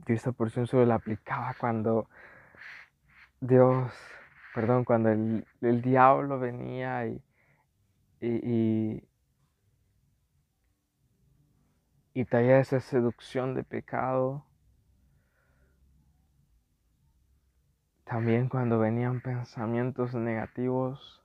yo 0.07 0.15
esta 0.15 0.31
porción 0.31 0.69
solo 0.69 0.87
la 0.87 0.95
aplicaba 0.95 1.57
cuando 1.59 2.09
Dios, 3.41 3.93
perdón, 4.55 4.85
cuando 4.85 5.09
el, 5.09 5.83
diablo 5.83 6.39
venía 6.39 7.09
y, 7.09 7.21
y, 8.21 9.03
y, 12.15 12.25
traía 12.27 12.61
esa 12.61 12.79
seducción 12.79 13.57
de 13.57 13.65
pecado. 13.65 14.47
También 18.09 18.49
cuando 18.49 18.79
venían 18.79 19.21
pensamientos 19.21 20.15
negativos. 20.15 21.23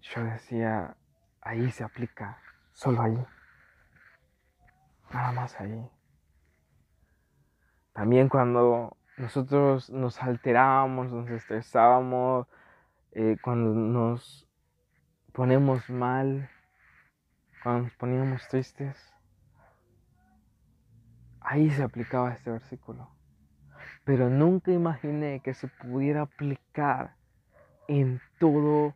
Yo 0.00 0.22
decía, 0.24 0.96
ahí 1.40 1.70
se 1.72 1.82
aplica 1.82 2.38
Solo 2.72 3.02
ahí. 3.02 3.26
Nada 5.12 5.32
más 5.32 5.60
ahí. 5.60 5.90
También 7.92 8.28
cuando 8.28 8.96
nosotros 9.16 9.90
nos 9.90 10.22
alterábamos, 10.22 11.12
nos 11.12 11.28
estresábamos, 11.28 12.46
eh, 13.12 13.36
cuando 13.42 13.74
nos 13.74 14.48
ponemos 15.32 15.90
mal, 15.90 16.48
cuando 17.62 17.84
nos 17.84 17.92
poníamos 17.96 18.48
tristes, 18.48 19.11
ahí 21.52 21.70
se 21.70 21.82
aplicaba 21.82 22.32
este 22.32 22.50
versículo. 22.50 23.10
Pero 24.04 24.30
nunca 24.30 24.72
imaginé 24.72 25.40
que 25.40 25.52
se 25.52 25.68
pudiera 25.68 26.22
aplicar 26.22 27.14
en 27.88 28.22
todo 28.38 28.94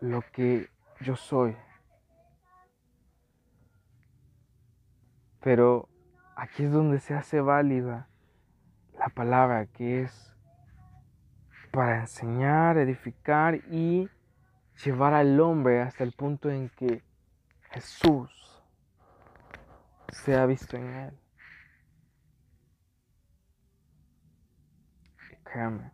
lo 0.00 0.22
que 0.32 0.70
yo 1.00 1.14
soy. 1.14 1.54
Pero 5.40 5.90
aquí 6.36 6.64
es 6.64 6.72
donde 6.72 6.98
se 6.98 7.14
hace 7.14 7.42
válida 7.42 8.08
la 8.98 9.10
palabra 9.10 9.66
que 9.66 10.02
es 10.02 10.34
para 11.70 12.00
enseñar, 12.00 12.78
edificar 12.78 13.56
y 13.70 14.08
llevar 14.82 15.12
al 15.12 15.38
hombre 15.38 15.82
hasta 15.82 16.02
el 16.02 16.12
punto 16.12 16.48
en 16.48 16.70
que 16.70 17.02
Jesús 17.72 18.45
sea 20.24 20.46
visto 20.46 20.76
en 20.76 20.86
él. 20.94 21.18
Y 25.32 25.36
créame, 25.44 25.92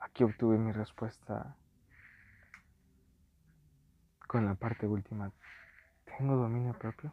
aquí 0.00 0.24
obtuve 0.24 0.58
mi 0.58 0.72
respuesta 0.72 1.56
con 4.26 4.46
la 4.46 4.54
parte 4.54 4.86
última. 4.86 5.32
¿Tengo 6.04 6.36
dominio 6.36 6.72
propio? 6.78 7.12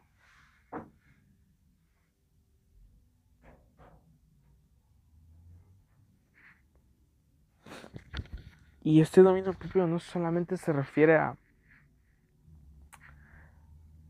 Y 8.86 9.00
este 9.00 9.22
dominio 9.22 9.54
propio 9.54 9.88
no 9.88 10.00
solamente 10.00 10.58
se 10.58 10.74
refiere 10.74 11.16
a, 11.16 11.38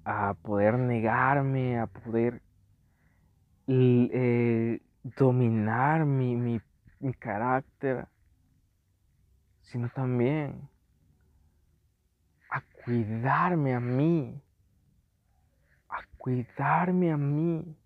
a 0.06 0.34
poder 0.34 0.78
negarme, 0.78 1.80
a 1.80 1.88
poder 1.88 2.42
eh, 3.68 4.82
dominar 5.04 6.06
mi, 6.06 6.36
mi, 6.36 6.62
mi 7.00 7.14
carácter, 7.14 8.08
sino 9.62 9.90
también 9.90 10.70
a 12.50 12.62
cuidarme 12.84 13.74
a 13.74 13.80
mí, 13.80 14.42
a 15.90 16.00
cuidarme 16.18 17.12
a 17.12 17.18
mí. 17.18 17.78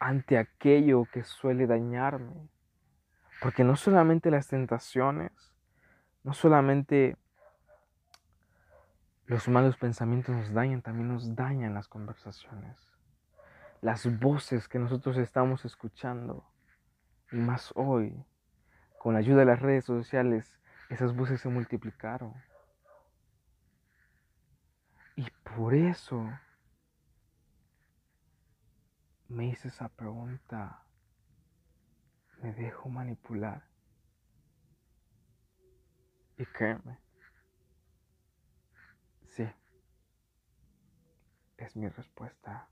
ante 0.00 0.38
aquello 0.38 1.06
que 1.12 1.24
suele 1.24 1.66
dañarme. 1.66 2.48
Porque 3.40 3.64
no 3.64 3.76
solamente 3.76 4.30
las 4.30 4.48
tentaciones, 4.48 5.32
no 6.28 6.34
solamente 6.34 7.16
los 9.24 9.48
malos 9.48 9.78
pensamientos 9.78 10.36
nos 10.36 10.52
dañan, 10.52 10.82
también 10.82 11.08
nos 11.08 11.34
dañan 11.34 11.72
las 11.72 11.88
conversaciones. 11.88 12.86
Las 13.80 14.04
voces 14.20 14.68
que 14.68 14.78
nosotros 14.78 15.16
estamos 15.16 15.64
escuchando. 15.64 16.44
Y 17.32 17.36
más 17.36 17.72
hoy, 17.76 18.26
con 18.98 19.14
la 19.14 19.20
ayuda 19.20 19.38
de 19.38 19.44
las 19.46 19.62
redes 19.62 19.86
sociales, 19.86 20.60
esas 20.90 21.16
voces 21.16 21.40
se 21.40 21.48
multiplicaron. 21.48 22.34
Y 25.16 25.30
por 25.56 25.72
eso 25.74 26.30
me 29.28 29.46
hice 29.46 29.68
esa 29.68 29.88
pregunta, 29.88 30.82
¿me 32.42 32.52
dejo 32.52 32.90
manipular? 32.90 33.67
Y 36.38 36.46
créeme, 36.46 36.96
sí, 39.26 39.44
es 41.56 41.76
mi 41.76 41.88
respuesta. 41.88 42.68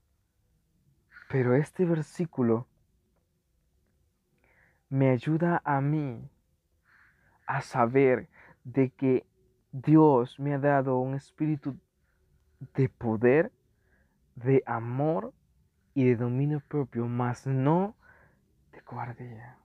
Pero 1.29 1.53
este 1.53 1.83
versículo 1.83 2.65
me 4.87 5.09
ayuda 5.09 5.61
a 5.65 5.81
mí 5.81 6.29
a 7.45 7.61
saber 7.61 8.29
de 8.63 8.89
que 8.91 9.27
Dios 9.73 10.39
me 10.39 10.53
ha 10.53 10.59
dado 10.59 10.97
un 10.99 11.15
espíritu 11.15 11.77
de 12.73 12.87
poder, 12.87 13.51
de 14.35 14.63
amor 14.65 15.33
y 15.93 16.05
de 16.05 16.15
dominio 16.15 16.61
propio, 16.61 17.05
más 17.07 17.45
no 17.45 17.97
de 18.71 18.79
cobardía. 18.81 19.57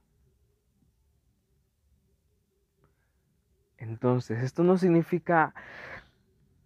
Entonces, 3.83 4.45
esto 4.45 4.63
no 4.63 4.79
significa, 4.79 5.53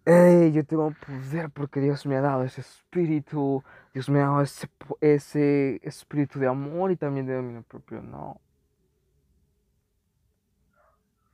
hey, 0.05 0.51
yo 0.51 0.63
tengo 0.63 0.91
poder 0.91 1.49
porque 1.49 1.79
Dios 1.79 2.05
me 2.05 2.15
ha 2.15 2.21
dado 2.21 2.43
ese 2.43 2.61
espíritu, 2.61 3.63
Dios 3.91 4.07
me 4.07 4.19
ha 4.19 4.27
dado 4.27 4.41
ese, 4.43 4.69
ese 5.01 5.79
espíritu 5.83 6.37
de 6.37 6.47
amor 6.47 6.91
y 6.91 6.95
también 6.95 7.25
de 7.25 7.33
dominio 7.33 7.63
propio. 7.63 8.03
No. 8.03 8.39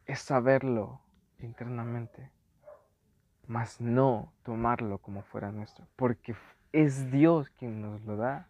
Es 0.05 0.19
saberlo 0.19 1.01
internamente, 1.39 2.31
más 3.47 3.81
no 3.81 4.31
tomarlo 4.43 4.99
como 4.99 5.21
fuera 5.23 5.51
nuestro, 5.51 5.85
porque 5.97 6.33
es 6.71 7.11
Dios 7.11 7.49
quien 7.49 7.81
nos 7.81 8.01
lo 8.03 8.15
da. 8.15 8.47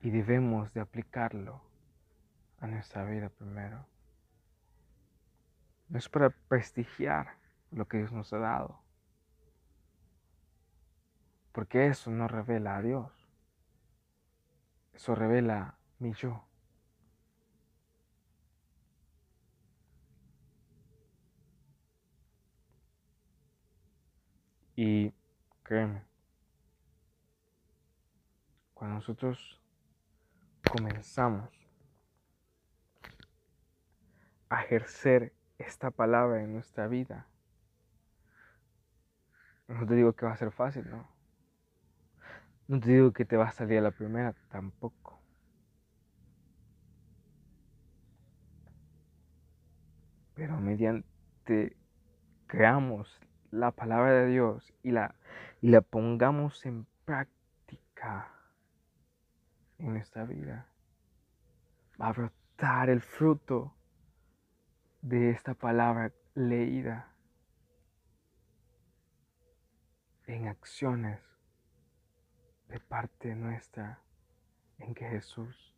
Y 0.00 0.08
debemos 0.08 0.72
de 0.72 0.80
aplicarlo 0.80 1.60
a 2.60 2.66
nuestra 2.66 3.04
vida 3.04 3.28
primero. 3.28 3.86
No 5.88 5.98
es 5.98 6.08
para 6.08 6.30
prestigiar 6.30 7.36
lo 7.70 7.88
que 7.88 7.98
Dios 7.98 8.12
nos 8.12 8.32
ha 8.32 8.38
dado. 8.38 8.80
Porque 11.52 11.86
eso 11.86 12.10
no 12.10 12.28
revela 12.28 12.76
a 12.76 12.82
Dios. 12.82 13.10
Eso 14.92 15.14
revela 15.14 15.76
mi 15.98 16.12
yo. 16.12 16.44
Y 24.76 25.12
créeme, 25.62 26.02
cuando 28.72 28.94
nosotros 28.94 29.60
comenzamos 30.70 31.59
a 34.50 34.64
ejercer 34.64 35.32
esta 35.58 35.90
palabra 35.90 36.42
en 36.42 36.52
nuestra 36.52 36.88
vida, 36.88 37.26
no 39.68 39.86
te 39.86 39.94
digo 39.94 40.12
que 40.12 40.26
va 40.26 40.32
a 40.32 40.36
ser 40.36 40.50
fácil, 40.50 40.90
¿no? 40.90 41.08
No 42.66 42.80
te 42.80 42.90
digo 42.90 43.12
que 43.12 43.24
te 43.24 43.36
va 43.36 43.48
a 43.48 43.52
salir 43.52 43.78
a 43.78 43.82
la 43.82 43.90
primera, 43.92 44.34
tampoco. 44.50 45.20
Pero 50.34 50.58
mediante 50.58 51.76
creamos 52.46 53.20
la 53.50 53.70
palabra 53.70 54.12
de 54.12 54.26
Dios 54.26 54.72
y 54.82 54.90
la, 54.90 55.14
y 55.60 55.68
la 55.68 55.80
pongamos 55.80 56.66
en 56.66 56.86
práctica 57.04 58.32
en 59.78 59.92
nuestra 59.92 60.24
vida, 60.24 60.66
va 62.00 62.08
a 62.08 62.12
brotar 62.12 62.90
el 62.90 63.00
fruto 63.00 63.74
de 65.02 65.30
esta 65.30 65.54
palabra 65.54 66.12
leída 66.34 67.12
en 70.26 70.48
acciones 70.48 71.20
de 72.68 72.78
parte 72.80 73.34
nuestra 73.34 74.00
en 74.78 74.94
que 74.94 75.08
Jesús 75.08 75.74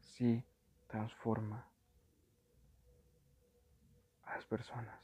sí 0.00 0.44
transforma 0.88 1.66
a 4.24 4.34
las 4.36 4.44
personas. 4.44 5.00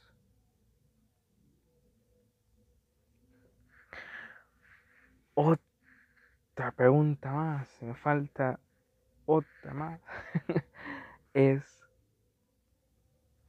Otra 5.33 6.71
pregunta 6.75 7.31
más, 7.31 7.81
me 7.81 7.95
falta 7.95 8.59
otra 9.25 9.73
más. 9.73 10.01
es, 11.33 11.78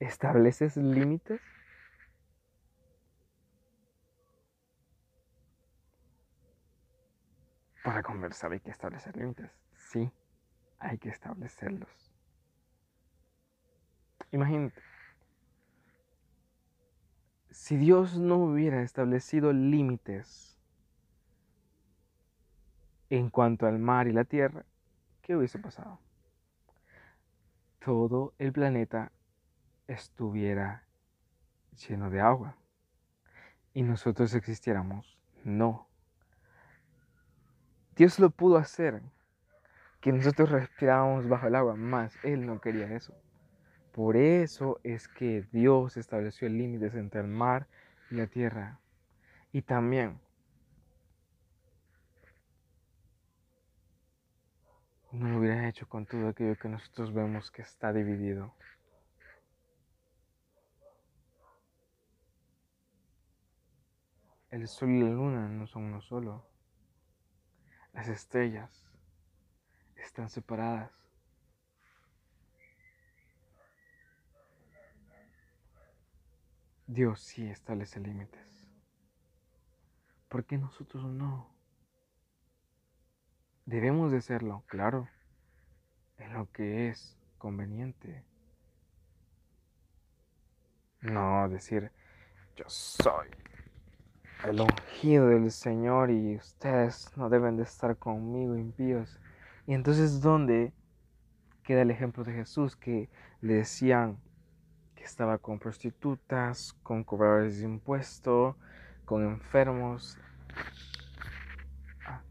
¿estableces 0.00 0.76
límites? 0.76 1.40
Para 7.84 8.02
conversar 8.02 8.52
hay 8.52 8.60
que 8.60 8.70
establecer 8.70 9.16
límites. 9.16 9.50
Sí, 9.74 10.10
hay 10.78 10.98
que 10.98 11.10
establecerlos. 11.10 12.12
Imagínate, 14.32 14.80
si 17.50 17.76
Dios 17.76 18.18
no 18.18 18.36
hubiera 18.36 18.82
establecido 18.82 19.52
límites 19.52 20.58
en 23.08 23.28
cuanto 23.28 23.66
al 23.66 23.78
mar 23.78 24.06
y 24.06 24.12
la 24.12 24.24
tierra, 24.24 24.64
¿qué 25.20 25.36
hubiese 25.36 25.58
pasado? 25.58 25.98
Todo 27.80 28.34
el 28.38 28.52
planeta 28.52 29.10
estuviera 29.90 30.84
lleno 31.88 32.10
de 32.10 32.20
agua 32.20 32.56
y 33.74 33.82
nosotros 33.82 34.34
existiéramos. 34.34 35.18
No. 35.44 35.88
Dios 37.96 38.18
lo 38.18 38.30
pudo 38.30 38.56
hacer 38.56 39.02
que 40.00 40.12
nosotros 40.12 40.50
respirábamos 40.50 41.28
bajo 41.28 41.48
el 41.48 41.54
agua, 41.54 41.76
más 41.76 42.16
Él 42.24 42.46
no 42.46 42.60
quería 42.60 42.94
eso. 42.94 43.14
Por 43.92 44.16
eso 44.16 44.80
es 44.84 45.08
que 45.08 45.46
Dios 45.52 45.96
estableció 45.96 46.48
límites 46.48 46.94
entre 46.94 47.20
el 47.20 47.26
mar 47.26 47.66
y 48.10 48.14
la 48.14 48.26
tierra. 48.26 48.78
Y 49.52 49.62
también 49.62 50.20
no 55.10 55.28
lo 55.28 55.38
hubiera 55.38 55.68
hecho 55.68 55.88
con 55.88 56.06
todo 56.06 56.28
aquello 56.28 56.56
que 56.56 56.68
nosotros 56.68 57.12
vemos 57.12 57.50
que 57.50 57.62
está 57.62 57.92
dividido. 57.92 58.54
El 64.50 64.66
sol 64.66 64.90
y 64.90 65.00
la 65.00 65.10
luna 65.10 65.48
no 65.48 65.68
son 65.68 65.84
uno 65.84 66.00
solo. 66.00 66.44
Las 67.92 68.08
estrellas 68.08 68.84
están 69.94 70.28
separadas. 70.28 70.90
Dios 76.88 77.20
sí 77.20 77.48
establece 77.48 78.00
límites. 78.00 78.68
¿Por 80.28 80.44
qué 80.44 80.58
nosotros 80.58 81.04
no? 81.04 81.54
Debemos 83.66 84.10
de 84.10 84.18
hacerlo, 84.18 84.64
claro, 84.66 85.08
en 86.18 86.32
lo 86.32 86.50
que 86.50 86.88
es 86.88 87.16
conveniente. 87.38 88.24
No 91.02 91.48
decir, 91.48 91.92
yo 92.56 92.64
soy 92.68 93.28
el 94.44 94.60
ungido 94.60 95.28
del 95.28 95.50
Señor 95.50 96.10
y 96.10 96.36
ustedes 96.36 97.12
no 97.16 97.28
deben 97.28 97.56
de 97.56 97.64
estar 97.64 97.96
conmigo 97.96 98.56
impíos. 98.56 99.18
Y 99.66 99.74
entonces, 99.74 100.20
¿dónde 100.20 100.72
queda 101.62 101.82
el 101.82 101.90
ejemplo 101.90 102.24
de 102.24 102.32
Jesús 102.32 102.76
que 102.76 103.10
le 103.40 103.54
decían 103.54 104.18
que 104.94 105.04
estaba 105.04 105.38
con 105.38 105.58
prostitutas, 105.58 106.72
con 106.82 107.04
cobradores 107.04 107.58
de 107.58 107.64
impuestos, 107.64 108.56
con 109.04 109.24
enfermos? 109.24 110.18
Ah, 112.06 112.22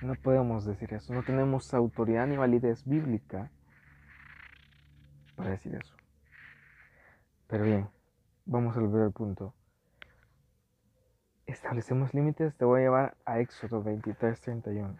no 0.00 0.14
podemos 0.14 0.64
decir 0.64 0.94
eso, 0.94 1.12
no 1.12 1.22
tenemos 1.22 1.74
autoridad 1.74 2.26
ni 2.26 2.36
validez 2.36 2.84
bíblica 2.84 3.50
para 5.36 5.50
decir 5.50 5.74
eso. 5.74 5.94
Pero 7.46 7.64
bien, 7.64 7.90
vamos 8.46 8.76
a 8.76 8.80
volver 8.80 9.02
al 9.02 9.12
punto 9.12 9.54
establecemos 11.52 12.14
límites, 12.14 12.54
te 12.56 12.64
voy 12.64 12.80
a 12.80 12.84
llevar 12.84 13.16
a 13.24 13.38
Éxodo 13.38 13.82
23, 13.82 14.40
31. 14.40 14.96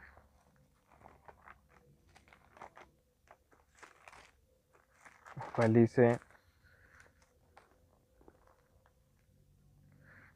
cual 5.55 5.75
dice, 5.75 6.19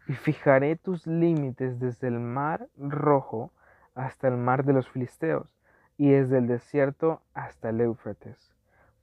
y 0.06 0.12
fijaré 0.12 0.76
tus 0.76 1.06
límites 1.06 1.80
desde 1.80 2.08
el 2.08 2.20
mar 2.20 2.68
rojo 2.76 3.50
hasta 3.94 4.28
el 4.28 4.36
mar 4.36 4.64
de 4.64 4.74
los 4.74 4.88
filisteos, 4.88 5.48
y 5.96 6.10
desde 6.10 6.38
el 6.38 6.46
desierto 6.46 7.22
hasta 7.34 7.70
el 7.70 7.80
Éufrates, 7.80 8.54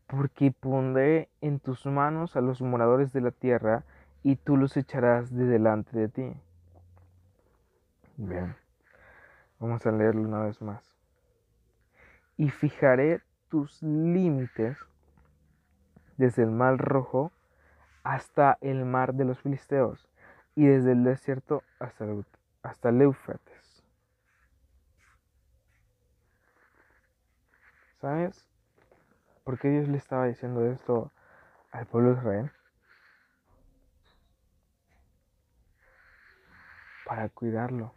porque 0.07 0.51
pondré 0.51 1.29
en 1.41 1.59
tus 1.59 1.85
manos 1.85 2.35
a 2.35 2.41
los 2.41 2.61
moradores 2.61 3.11
de 3.11 3.21
la 3.21 3.31
tierra, 3.31 3.83
y 4.21 4.37
tú 4.37 4.55
los 4.55 4.77
echarás 4.77 5.35
de 5.35 5.45
delante 5.45 5.97
de 5.97 6.07
ti. 6.07 6.33
Bien, 8.15 8.55
vamos 9.59 9.83
a 9.87 9.91
leerlo 9.91 10.21
una 10.21 10.41
vez 10.41 10.61
más. 10.61 10.95
Y 12.37 12.51
fijaré 12.51 13.21
tus 13.49 13.81
límites 13.81 14.77
desde 16.17 16.43
el 16.43 16.51
mar 16.51 16.77
rojo 16.77 17.31
hasta 18.03 18.59
el 18.61 18.85
mar 18.85 19.15
de 19.15 19.25
los 19.25 19.39
filisteos 19.39 20.07
y 20.55 20.67
desde 20.67 20.91
el 20.91 21.03
desierto 21.03 21.63
hasta 21.79 22.05
el, 22.05 22.23
hasta 22.61 22.89
el 22.89 23.01
Éufrates. 23.01 23.83
¿Sabes 27.99 28.47
por 29.43 29.57
qué 29.57 29.69
Dios 29.69 29.87
le 29.87 29.97
estaba 29.97 30.27
diciendo 30.27 30.65
esto 30.67 31.11
al 31.71 31.87
pueblo 31.87 32.11
de 32.13 32.19
Israel? 32.19 32.51
Para 37.05 37.29
cuidarlo. 37.29 37.93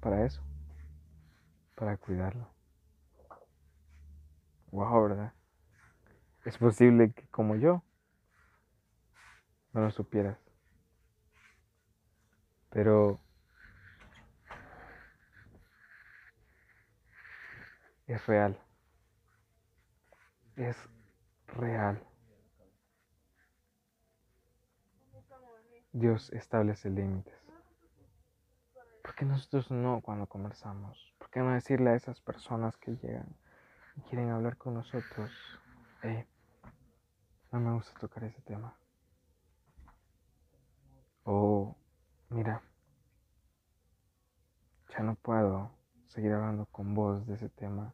Para 0.00 0.24
eso. 0.24 0.42
Para 1.76 1.96
cuidarlo. 1.96 2.48
Wow, 4.72 5.02
¿verdad? 5.08 5.32
Es 6.44 6.56
posible 6.58 7.12
que 7.12 7.26
como 7.28 7.56
yo 7.56 7.82
no 9.72 9.82
lo 9.82 9.90
supieras. 9.90 10.38
Pero 12.70 13.20
es 18.06 18.26
real. 18.26 18.58
Es 20.56 20.76
real. 21.48 22.02
Dios 25.92 26.30
establece 26.32 26.90
límites. 26.90 27.39
¿Por 29.10 29.16
qué 29.16 29.24
nosotros 29.24 29.72
no 29.72 30.00
cuando 30.02 30.28
conversamos? 30.28 31.12
¿Por 31.18 31.30
qué 31.30 31.40
no 31.40 31.50
decirle 31.50 31.90
a 31.90 31.96
esas 31.96 32.20
personas 32.20 32.76
que 32.76 32.92
llegan? 32.92 33.34
quieren 34.08 34.30
hablar 34.30 34.56
con 34.56 34.74
nosotros, 34.74 35.60
eh, 36.04 36.28
no 37.50 37.58
me 37.58 37.72
gusta 37.72 37.98
tocar 37.98 38.22
ese 38.22 38.40
tema. 38.42 38.78
O, 41.24 41.74
mira, 42.28 42.62
ya 44.90 45.00
no 45.00 45.16
puedo 45.16 45.72
seguir 46.06 46.30
hablando 46.30 46.66
con 46.66 46.94
vos 46.94 47.26
de 47.26 47.34
ese 47.34 47.48
tema 47.48 47.92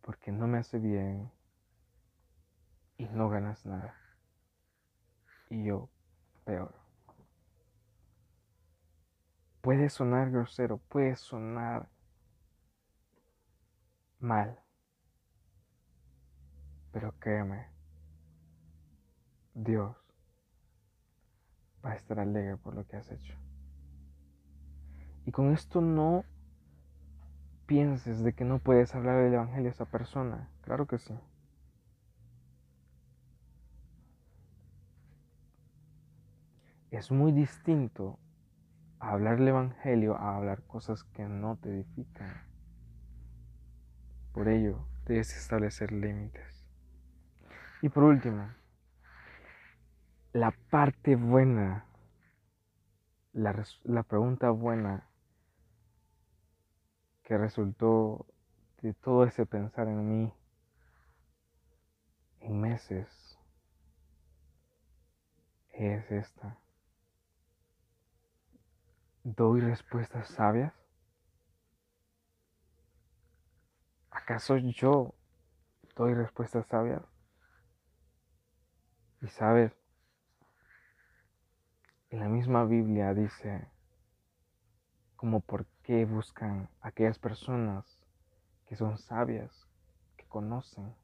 porque 0.00 0.32
no 0.32 0.46
me 0.46 0.56
hace 0.56 0.78
bien 0.78 1.30
y 2.96 3.04
no 3.08 3.28
ganas 3.28 3.66
nada. 3.66 3.94
Y 5.50 5.64
yo, 5.64 5.90
peor. 6.46 6.87
Puede 9.60 9.90
sonar 9.90 10.30
grosero, 10.30 10.78
puede 10.88 11.16
sonar 11.16 11.88
mal. 14.18 14.58
Pero 16.92 17.12
créeme, 17.18 17.68
Dios 19.54 19.96
va 21.84 21.92
a 21.92 21.96
estar 21.96 22.18
alegre 22.18 22.56
por 22.56 22.74
lo 22.74 22.86
que 22.86 22.96
has 22.96 23.10
hecho. 23.10 23.34
Y 25.26 25.32
con 25.32 25.52
esto 25.52 25.80
no 25.80 26.24
pienses 27.66 28.22
de 28.22 28.32
que 28.32 28.44
no 28.44 28.60
puedes 28.60 28.94
hablar 28.94 29.22
del 29.22 29.34
Evangelio 29.34 29.68
a 29.68 29.72
esa 29.72 29.84
persona. 29.84 30.48
Claro 30.62 30.86
que 30.86 30.98
sí. 30.98 31.14
Es 36.90 37.10
muy 37.10 37.32
distinto 37.32 38.18
hablar 39.00 39.40
el 39.40 39.48
Evangelio 39.48 40.16
a 40.16 40.36
hablar 40.36 40.62
cosas 40.64 41.04
que 41.04 41.24
no 41.24 41.56
te 41.56 41.70
edifican. 41.70 42.48
Por 44.32 44.48
ello, 44.48 44.86
debes 45.06 45.36
establecer 45.36 45.92
límites. 45.92 46.66
Y 47.82 47.88
por 47.88 48.04
último, 48.04 48.50
la 50.32 50.52
parte 50.70 51.16
buena, 51.16 51.86
la, 53.32 54.02
pregunta 54.02 54.50
buena 54.50 55.08
que 57.22 57.38
resultó 57.38 58.26
de 58.82 58.94
todo 58.94 59.24
ese 59.24 59.46
pensar 59.46 59.88
en 59.88 60.08
mí 60.08 60.32
en 62.40 62.60
meses 62.60 63.38
es 65.70 66.10
esta. 66.10 66.58
¿Doy 69.36 69.60
respuestas 69.60 70.26
sabias? 70.28 70.72
¿Acaso 74.10 74.56
yo 74.56 75.14
doy 75.94 76.14
respuestas 76.14 76.66
sabias? 76.66 77.02
Y 79.20 79.28
sabes, 79.28 79.74
en 82.08 82.20
la 82.20 82.28
misma 82.28 82.64
Biblia 82.64 83.12
dice 83.12 83.70
como 85.16 85.40
por 85.40 85.66
qué 85.82 86.06
buscan 86.06 86.70
aquellas 86.80 87.18
personas 87.18 87.84
que 88.66 88.76
son 88.76 88.96
sabias, 88.96 89.68
que 90.16 90.26
conocen, 90.26 90.94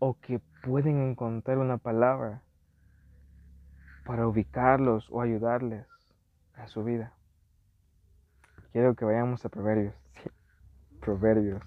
o 0.00 0.20
que 0.20 0.38
pueden 0.62 1.00
encontrar 1.00 1.56
una 1.56 1.78
palabra 1.78 2.42
para 4.04 4.28
ubicarlos 4.28 5.08
o 5.10 5.22
ayudarles 5.22 5.86
a 6.56 6.66
su 6.68 6.84
vida. 6.84 7.12
quiero 8.72 8.94
que 8.94 9.04
vayamos 9.04 9.44
a 9.44 9.48
Proverbios. 9.48 9.94
Proverbios. 11.00 11.62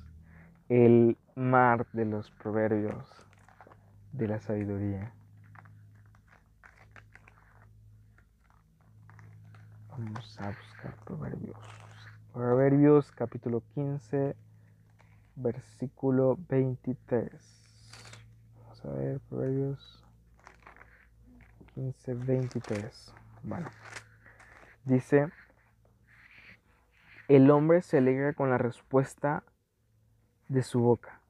El 0.69 1.17
mar 1.35 1.85
de 1.91 2.05
los 2.05 2.31
proverbios 2.31 3.07
de 4.13 4.27
la 4.27 4.39
sabiduría. 4.39 5.13
Vamos 9.89 10.39
a 10.41 10.47
buscar 10.47 10.95
Proverbios. 11.05 11.57
Proverbios 12.33 13.11
capítulo 13.11 13.63
15, 13.75 14.35
versículo 15.35 16.37
23. 16.49 17.31
Vamos 18.61 18.85
a 18.85 18.89
ver, 18.89 19.19
Proverbios 19.29 20.03
15, 21.75 22.13
23. 22.13 23.13
Bueno, 23.43 23.67
dice, 24.85 25.29
el 27.27 27.49
hombre 27.49 27.81
se 27.81 27.97
alegra 27.97 28.33
con 28.33 28.49
la 28.49 28.57
respuesta 28.57 29.43
de 30.47 30.61
su 30.61 30.79
boca 30.79 31.21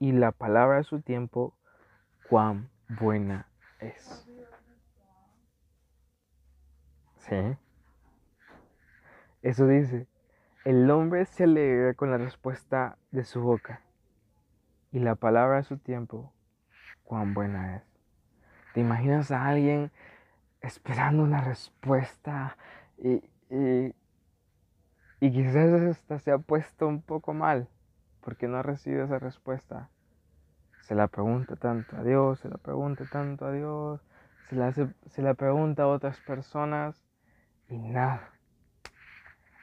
y 0.00 0.12
la 0.12 0.32
palabra 0.32 0.78
de 0.78 0.84
su 0.84 1.00
tiempo, 1.00 1.56
cuán 2.28 2.70
buena 2.88 3.48
es. 3.80 4.28
¿Sí? 7.16 7.56
Eso 9.42 9.66
dice, 9.66 10.06
el 10.64 10.90
hombre 10.90 11.26
se 11.26 11.44
alegra 11.44 11.94
con 11.94 12.10
la 12.10 12.18
respuesta 12.18 12.98
de 13.10 13.24
su 13.24 13.40
boca 13.40 13.82
y 14.90 14.98
la 14.98 15.14
palabra 15.14 15.58
de 15.58 15.62
su 15.62 15.78
tiempo, 15.78 16.32
cuán 17.04 17.34
buena 17.34 17.76
es. 17.76 17.82
¿Te 18.74 18.80
imaginas 18.80 19.30
a 19.30 19.46
alguien 19.46 19.90
esperando 20.68 21.22
una 21.22 21.40
respuesta 21.40 22.56
y, 22.98 23.22
y, 23.50 23.94
y 25.20 25.32
quizás 25.32 25.82
esta 25.82 26.18
se 26.20 26.30
ha 26.30 26.38
puesto 26.38 26.86
un 26.86 27.02
poco 27.02 27.34
mal 27.34 27.68
porque 28.20 28.46
no 28.46 28.58
ha 28.58 28.62
recibido 28.62 29.04
esa 29.04 29.18
respuesta? 29.18 29.88
Se 30.82 30.94
la 30.94 31.08
pregunta 31.08 31.56
tanto 31.56 31.96
a 31.96 32.04
Dios, 32.04 32.40
se 32.40 32.48
la 32.48 32.58
pregunta 32.58 33.04
tanto 33.10 33.46
a 33.46 33.52
Dios, 33.52 34.00
se 34.48 34.56
la, 34.56 34.72
se 34.72 35.22
la 35.22 35.34
pregunta 35.34 35.82
a 35.82 35.88
otras 35.88 36.18
personas 36.20 37.02
y 37.68 37.78
nada. 37.78 38.30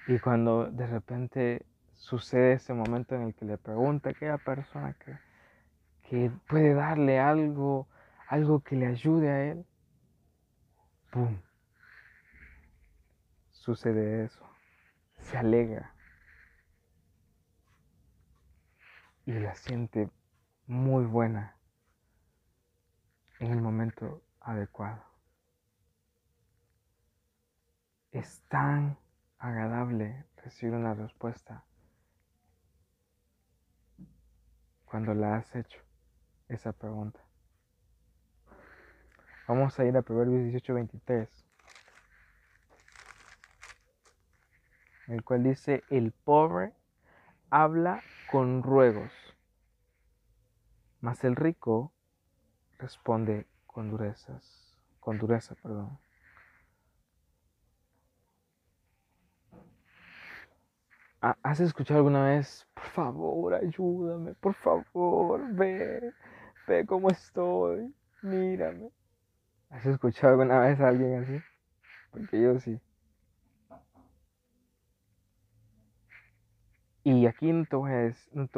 Y 0.08 0.20
cuando 0.20 0.66
de 0.70 0.86
repente 0.86 1.66
sucede 1.94 2.54
ese 2.54 2.74
momento 2.74 3.16
en 3.16 3.24
el 3.24 3.34
que 3.34 3.46
le 3.46 3.58
pregunta 3.58 4.10
a 4.10 4.12
aquella 4.12 4.38
persona 4.38 4.94
que, 4.94 5.18
que 6.10 6.32
puede 6.48 6.74
darle 6.74 7.20
algo, 7.20 7.88
algo 8.28 8.60
que 8.60 8.76
le 8.76 8.86
ayude 8.86 9.30
a 9.30 9.44
él, 9.52 9.66
¡pum! 11.16 11.42
Sucede 13.52 14.26
eso. 14.26 14.46
Se 15.18 15.38
alegra. 15.38 15.96
Y 19.26 19.32
la 19.32 19.56
siente 19.56 20.12
muy 20.68 21.06
buena 21.06 21.56
en 23.40 23.54
el 23.54 23.62
momento 23.62 24.24
adecuado. 24.42 25.06
Es 28.12 28.44
tan 28.50 29.00
agradable 29.38 30.26
recibir 30.36 30.76
una 30.76 30.96
respuesta 30.96 31.64
cuando 34.84 35.14
la 35.14 35.38
has 35.38 35.56
hecho 35.56 35.80
esa 36.50 36.74
pregunta. 36.74 37.25
Vamos 39.48 39.80
a 39.80 39.86
ir 39.86 39.96
a 39.96 40.02
Proverbios 40.02 40.42
18:23, 40.42 41.30
el 45.08 45.24
cual 45.24 45.44
dice, 45.44 45.84
el 45.92 46.12
pobre 46.12 46.74
habla 47.52 48.02
con 48.32 48.64
ruegos, 48.64 49.12
mas 51.00 51.24
el 51.24 51.36
rico 51.36 51.94
responde 52.80 53.46
con 53.68 53.92
durezas, 53.92 54.80
con 55.00 55.20
dureza, 55.20 55.54
perdón. 55.54 56.00
¿Has 61.22 61.60
escuchado 61.60 62.00
alguna 62.00 62.26
vez? 62.26 62.68
Por 62.74 62.84
favor, 62.86 63.54
ayúdame, 63.54 64.34
por 64.34 64.56
favor, 64.56 65.42
ve, 65.54 66.14
ve 66.68 66.86
cómo 66.86 67.10
estoy, 67.10 67.94
mírame. 68.24 68.92
¿Has 69.76 69.86
escuchado 69.86 70.32
alguna 70.32 70.60
vez 70.60 70.80
a 70.80 70.88
alguien 70.88 71.22
así? 71.22 71.42
Porque 72.12 72.42
yo 72.42 72.58
sí. 72.60 72.80
Y 77.04 77.28
aquí 77.28 77.52
no 77.52 77.66
te 77.66 77.76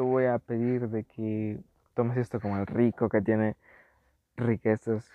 voy 0.00 0.24
a, 0.26 0.38
pedir 0.38 0.88
de 0.88 1.02
que 1.02 1.58
tomes 1.94 2.16
esto 2.16 2.40
como 2.40 2.56
el 2.56 2.66
rico 2.66 3.08
que 3.08 3.20
tiene 3.20 3.56
riquezas, 4.36 5.10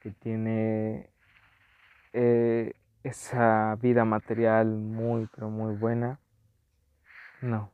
que 0.00 0.12
tiene 0.12 1.08
eh, 2.12 2.74
esa 3.02 3.74
vida 3.80 4.04
material 4.04 4.66
muy, 4.66 5.26
pero 5.34 5.48
muy 5.48 5.74
buena 5.74 6.20
no. 7.40 7.72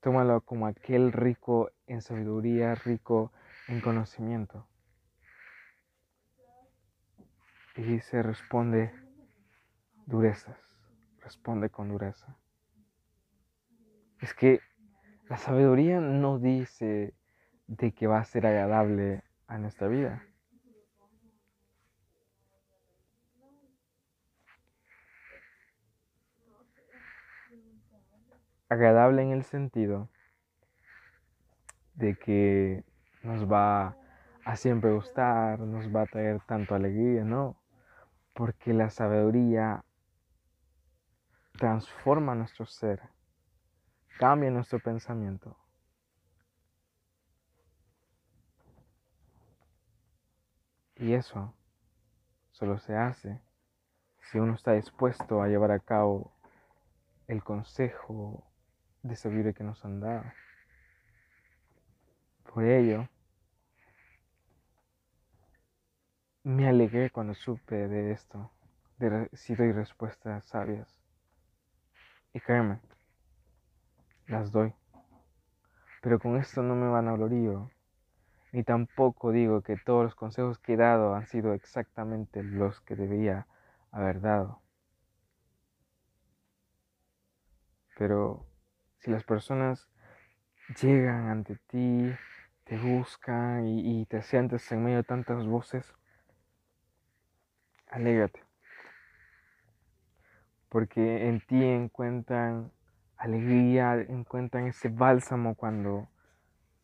Tómalo 0.00 0.40
como 0.40 0.66
aquel 0.66 1.12
rico 1.12 1.70
en 1.86 2.02
sabiduría, 2.02 2.74
rico 2.74 3.32
en 3.68 3.80
conocimiento. 3.80 4.66
Y 7.80 8.00
se 8.00 8.22
responde 8.22 8.92
durezas, 10.04 10.58
responde 11.22 11.70
con 11.70 11.88
dureza. 11.88 12.36
Es 14.20 14.34
que 14.34 14.60
la 15.30 15.38
sabiduría 15.38 15.98
no 15.98 16.38
dice 16.38 17.14
de 17.68 17.92
que 17.92 18.06
va 18.06 18.18
a 18.18 18.24
ser 18.24 18.46
agradable 18.46 19.22
a 19.46 19.56
nuestra 19.56 19.88
vida. 19.88 20.22
agradable 28.68 29.22
en 29.22 29.32
el 29.32 29.42
sentido 29.42 30.08
de 31.94 32.14
que 32.14 32.84
nos 33.24 33.50
va 33.50 33.96
a 34.44 34.54
siempre 34.54 34.92
gustar, 34.92 35.58
nos 35.58 35.92
va 35.94 36.02
a 36.02 36.06
traer 36.06 36.40
tanto 36.46 36.76
alegría, 36.76 37.24
¿no? 37.24 37.59
Porque 38.32 38.72
la 38.72 38.90
sabiduría 38.90 39.84
transforma 41.58 42.34
nuestro 42.34 42.64
ser, 42.66 43.02
cambia 44.18 44.50
nuestro 44.50 44.78
pensamiento. 44.78 45.56
Y 50.96 51.14
eso 51.14 51.54
solo 52.50 52.78
se 52.78 52.94
hace 52.94 53.40
si 54.20 54.38
uno 54.38 54.54
está 54.54 54.72
dispuesto 54.72 55.42
a 55.42 55.48
llevar 55.48 55.70
a 55.70 55.80
cabo 55.80 56.32
el 57.26 57.42
consejo 57.42 58.46
de 59.02 59.16
sabiduría 59.16 59.52
que 59.52 59.64
nos 59.64 59.84
han 59.84 60.00
dado. 60.00 60.24
Por 62.52 62.64
ello, 62.64 63.08
me 66.42 66.68
alegré 66.68 67.10
cuando 67.10 67.34
supe 67.34 67.88
de 67.88 68.12
esto, 68.12 68.50
de 68.98 69.28
si 69.32 69.54
doy 69.54 69.72
respuestas 69.72 70.44
sabias. 70.44 71.00
Y 72.32 72.40
créeme, 72.40 72.80
las 74.26 74.52
doy. 74.52 74.72
Pero 76.02 76.18
con 76.18 76.36
esto 76.36 76.62
no 76.62 76.74
me 76.74 76.88
van 76.88 77.08
a 77.08 77.12
glorío, 77.12 77.70
ni 78.52 78.64
tampoco 78.64 79.32
digo 79.32 79.62
que 79.62 79.76
todos 79.76 80.04
los 80.04 80.14
consejos 80.14 80.58
que 80.58 80.74
he 80.74 80.76
dado 80.76 81.14
han 81.14 81.26
sido 81.26 81.52
exactamente 81.52 82.42
los 82.42 82.80
que 82.80 82.96
debía 82.96 83.46
haber 83.90 84.20
dado. 84.20 84.62
Pero 87.98 88.46
si 88.98 89.10
las 89.10 89.24
personas 89.24 89.90
llegan 90.80 91.28
ante 91.28 91.56
ti, 91.66 92.10
te 92.64 92.78
buscan 92.78 93.66
y, 93.66 94.06
te 94.06 94.22
sientes 94.22 94.70
en 94.72 94.84
medio 94.84 94.98
de 94.98 95.04
tantas 95.04 95.44
voces, 95.46 95.92
alégrate. 97.90 98.42
Porque 100.68 101.28
en 101.28 101.40
ti 101.40 101.62
encuentran 101.62 102.72
alegría, 103.16 103.94
encuentran 103.94 104.66
ese 104.68 104.88
bálsamo 104.88 105.54
cuando 105.54 106.08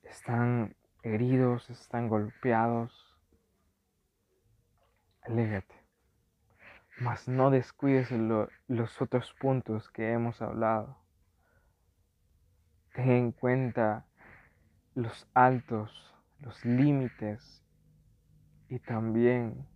están 0.02 0.76
heridos, 1.02 1.70
están 1.70 2.08
golpeados. 2.08 3.16
Alégrate. 5.22 5.74
Mas 6.98 7.28
no 7.28 7.50
descuides 7.50 8.10
los 8.10 9.02
otros 9.02 9.34
puntos 9.34 9.90
que 9.90 10.12
hemos 10.12 10.40
hablado. 10.42 10.98
Ten 12.94 13.10
en 13.10 13.32
cuenta 13.32 14.06
los 14.94 15.28
altos, 15.34 16.14
los 16.40 16.64
límites 16.64 17.62
y 18.68 18.78
también 18.78 19.68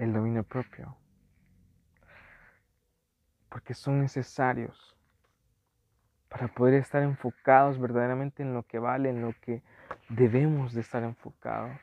el 0.00 0.14
dominio 0.14 0.42
propio. 0.44 0.96
porque 3.50 3.74
son 3.74 4.00
necesarios 4.00 4.96
para 6.28 6.46
poder 6.46 6.74
estar 6.74 7.02
enfocados 7.02 7.80
verdaderamente 7.80 8.44
en 8.44 8.54
lo 8.54 8.62
que 8.62 8.78
vale, 8.78 9.10
en 9.10 9.22
lo 9.22 9.34
que 9.40 9.64
debemos 10.08 10.72
de 10.72 10.82
estar 10.82 11.02
enfocados. 11.02 11.76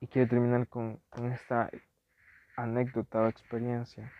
Y 0.00 0.06
quiero 0.06 0.26
terminar 0.26 0.66
con, 0.68 1.02
esta 1.30 1.70
anécdota 2.56 3.20
o 3.20 3.28
experiencia. 3.28 4.10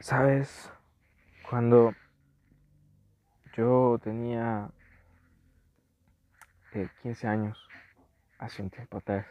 Sabes, 0.00 0.70
cuando 1.48 1.94
yo 3.56 3.98
tenía 4.04 4.70
15 7.02 7.26
años, 7.26 7.71
hace 8.42 8.60
un 8.60 8.70
tiempo 8.70 8.98
atrás, 8.98 9.24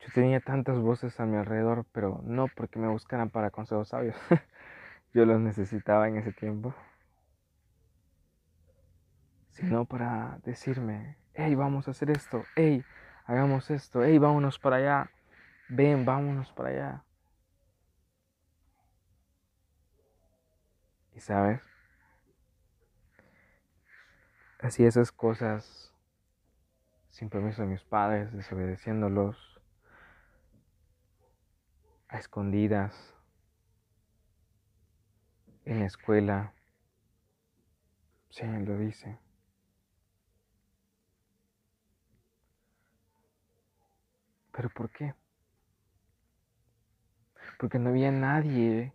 yo 0.00 0.06
tenía 0.14 0.40
tantas 0.40 0.78
voces 0.78 1.18
a 1.20 1.26
mi 1.26 1.36
alrededor, 1.36 1.86
pero 1.92 2.20
no 2.22 2.46
porque 2.48 2.78
me 2.78 2.88
buscaran 2.88 3.30
para 3.30 3.50
consejos 3.50 3.88
sabios. 3.88 4.16
yo 5.14 5.24
los 5.24 5.40
necesitaba 5.40 6.06
en 6.06 6.18
ese 6.18 6.32
tiempo. 6.32 6.74
Sino 9.50 9.86
para 9.86 10.38
decirme, 10.44 11.16
hey, 11.34 11.54
vamos 11.54 11.88
a 11.88 11.90
hacer 11.90 12.10
esto, 12.10 12.44
hey, 12.54 12.84
hagamos 13.24 13.70
esto, 13.70 14.04
hey, 14.04 14.18
vámonos 14.18 14.58
para 14.58 14.76
allá, 14.76 15.10
ven, 15.68 16.04
vámonos 16.04 16.52
para 16.52 16.68
allá. 16.68 17.04
Y 21.16 21.20
sabes, 21.20 21.60
así 24.60 24.84
esas 24.84 25.10
cosas 25.10 25.92
sin 27.18 27.30
permiso 27.30 27.62
de 27.62 27.68
mis 27.68 27.82
padres, 27.82 28.32
desobedeciéndolos, 28.32 29.60
a 32.06 32.16
escondidas, 32.16 32.94
en 35.64 35.80
la 35.80 35.86
escuela. 35.86 36.52
Sí, 38.30 38.46
lo 38.46 38.78
dice. 38.78 39.18
¿Pero 44.52 44.70
por 44.70 44.88
qué? 44.90 45.12
Porque 47.58 47.80
no 47.80 47.90
había 47.90 48.12
nadie 48.12 48.92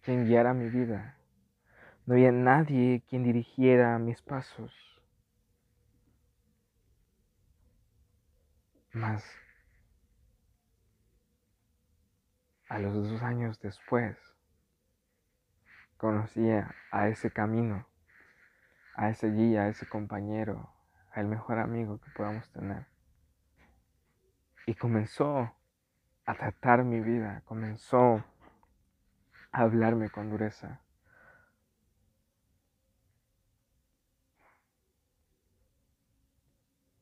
quien 0.00 0.24
guiara 0.24 0.54
mi 0.54 0.70
vida. 0.70 1.18
No 2.06 2.14
había 2.14 2.32
nadie 2.32 3.02
quien 3.06 3.22
dirigiera 3.22 3.98
mis 3.98 4.22
pasos. 4.22 4.89
Más 8.92 9.24
a 12.70 12.78
los 12.78 12.94
dos 12.94 13.22
años 13.22 13.60
después, 13.60 14.16
conocía 15.96 16.74
a 16.90 17.08
ese 17.08 17.30
camino, 17.30 17.86
a 18.94 19.10
ese 19.10 19.30
guía, 19.30 19.62
a 19.62 19.68
ese 19.68 19.88
compañero, 19.88 20.72
al 21.12 21.26
mejor 21.26 21.58
amigo 21.58 22.00
que 22.00 22.10
podamos 22.12 22.50
tener. 22.52 22.86
Y 24.66 24.74
comenzó 24.74 25.52
a 26.24 26.34
tratar 26.34 26.84
mi 26.84 27.00
vida, 27.00 27.42
comenzó 27.44 28.24
a 29.52 29.60
hablarme 29.60 30.10
con 30.10 30.30
dureza. 30.30 30.80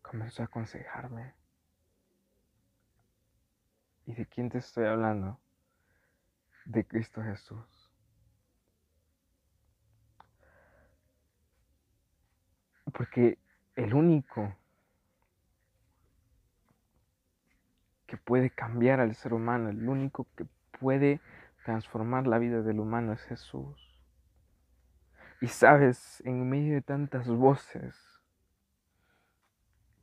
Comenzó 0.02 0.42
a 0.42 0.46
aconsejarme. 0.46 1.37
¿Y 4.08 4.14
de 4.14 4.26
quién 4.26 4.48
te 4.48 4.58
estoy 4.58 4.86
hablando? 4.86 5.38
de 6.68 6.86
Cristo 6.86 7.22
Jesús. 7.22 7.90
Porque 12.92 13.38
el 13.74 13.94
único 13.94 14.54
que 18.06 18.16
puede 18.16 18.50
cambiar 18.50 19.00
al 19.00 19.14
ser 19.14 19.32
humano, 19.32 19.70
el 19.70 19.88
único 19.88 20.26
que 20.36 20.46
puede 20.78 21.20
transformar 21.64 22.26
la 22.26 22.38
vida 22.38 22.62
del 22.62 22.80
humano 22.80 23.12
es 23.12 23.22
Jesús. 23.22 23.76
Y 25.40 25.46
sabes, 25.46 26.22
en 26.26 26.48
medio 26.48 26.74
de 26.74 26.82
tantas 26.82 27.28
voces 27.28 28.20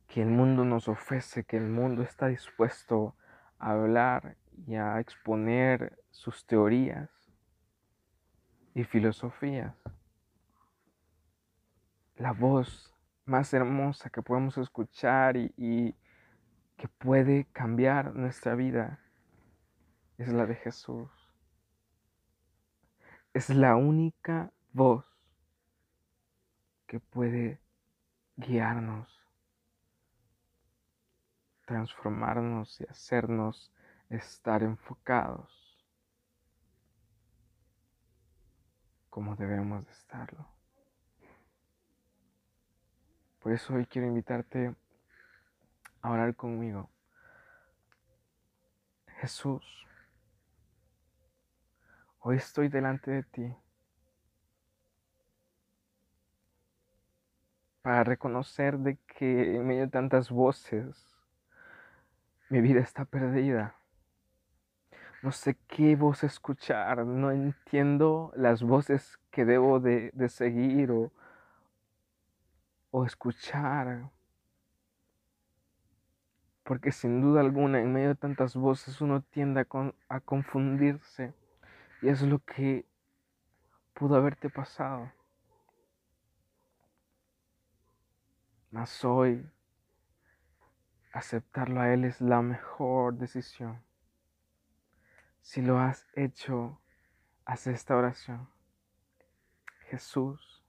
que 0.08 0.22
el 0.22 0.28
mundo 0.28 0.64
nos 0.64 0.88
ofrece, 0.88 1.44
que 1.44 1.58
el 1.58 1.68
mundo 1.68 2.02
está 2.02 2.28
dispuesto 2.28 3.14
a 3.58 3.72
hablar 3.72 4.36
y 4.66 4.74
a 4.74 5.00
exponer 5.00 5.98
sus 6.10 6.46
teorías 6.46 7.10
y 8.74 8.84
filosofías. 8.84 9.74
La 12.16 12.32
voz 12.32 12.94
más 13.26 13.52
hermosa 13.52 14.08
que 14.08 14.22
podemos 14.22 14.56
escuchar 14.56 15.36
y, 15.36 15.94
que 16.76 16.88
puede 16.88 17.46
cambiar 17.52 18.14
nuestra 18.14 18.54
vida 18.54 19.00
es 20.18 20.28
la 20.28 20.44
de 20.44 20.56
Jesús. 20.56 21.10
Es 23.32 23.48
la 23.48 23.76
única 23.76 24.52
voz 24.72 25.06
que 26.86 27.00
puede 27.00 27.60
guiarnos, 28.36 29.15
transformarnos 31.66 32.80
y 32.80 32.84
hacernos 32.84 33.72
estar 34.08 34.62
enfocados 34.62 35.52
como 39.10 39.34
debemos 39.34 39.84
de 39.84 39.92
estarlo. 39.92 40.46
Por 43.40 43.52
eso 43.52 43.74
hoy 43.74 43.86
quiero 43.86 44.06
invitarte 44.08 44.74
a 46.02 46.10
orar 46.10 46.34
conmigo. 46.36 46.90
Jesús, 49.20 49.64
hoy 52.20 52.36
estoy 52.36 52.68
delante 52.68 53.10
de 53.10 53.22
ti 53.22 53.56
para 57.82 58.04
reconocer 58.04 58.78
de 58.78 58.98
que 58.98 59.56
en 59.56 59.66
medio 59.66 59.82
de 59.82 59.88
tantas 59.88 60.28
voces 60.28 61.15
mi 62.48 62.60
vida 62.60 62.80
está 62.80 63.04
perdida 63.04 63.76
no 65.26 65.32
sé 65.32 65.56
qué 65.66 65.96
voz 65.96 66.22
escuchar, 66.22 67.04
no 67.04 67.32
entiendo 67.32 68.32
las 68.36 68.62
voces 68.62 69.18
que 69.32 69.44
debo 69.44 69.80
de, 69.80 70.12
seguir 70.28 70.92
o, 70.92 71.10
o 72.92 73.04
escuchar. 73.04 74.08
Porque 76.62 76.92
sin 76.92 77.20
duda 77.20 77.40
alguna, 77.40 77.80
en 77.80 77.92
medio 77.92 78.10
de 78.10 78.14
tantas 78.14 78.54
voces, 78.54 79.00
uno 79.00 79.20
tiende 79.20 79.60
a, 79.60 79.92
a 80.08 80.20
confundirse. 80.20 81.34
Y 82.02 82.08
es 82.08 82.22
lo 82.22 82.38
que 82.38 82.84
pudo 83.94 84.14
haberte 84.14 84.48
pasado. 84.48 85.10
Mas 88.70 89.04
hoy, 89.04 89.44
aceptarlo 91.16 91.80
a 91.80 91.92
Él 91.92 92.04
es 92.04 92.20
la 92.20 92.42
mejor 92.42 93.14
decisión. 93.14 93.82
Si 95.40 95.62
lo 95.62 95.78
has 95.78 96.06
hecho, 96.12 96.80
haz 97.46 97.66
esta 97.66 97.96
oración. 97.96 98.50
Jesús, 99.88 100.62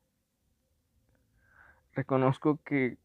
reconozco 1.94 2.62
que 2.64 2.98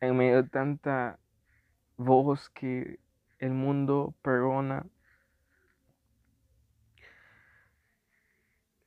en 0.00 0.16
medio 0.16 0.42
de 0.42 0.48
tanta 0.48 1.18
voz 1.96 2.48
que 2.50 2.98
el 3.38 3.50
mundo 3.50 4.14
perdona, 4.22 4.86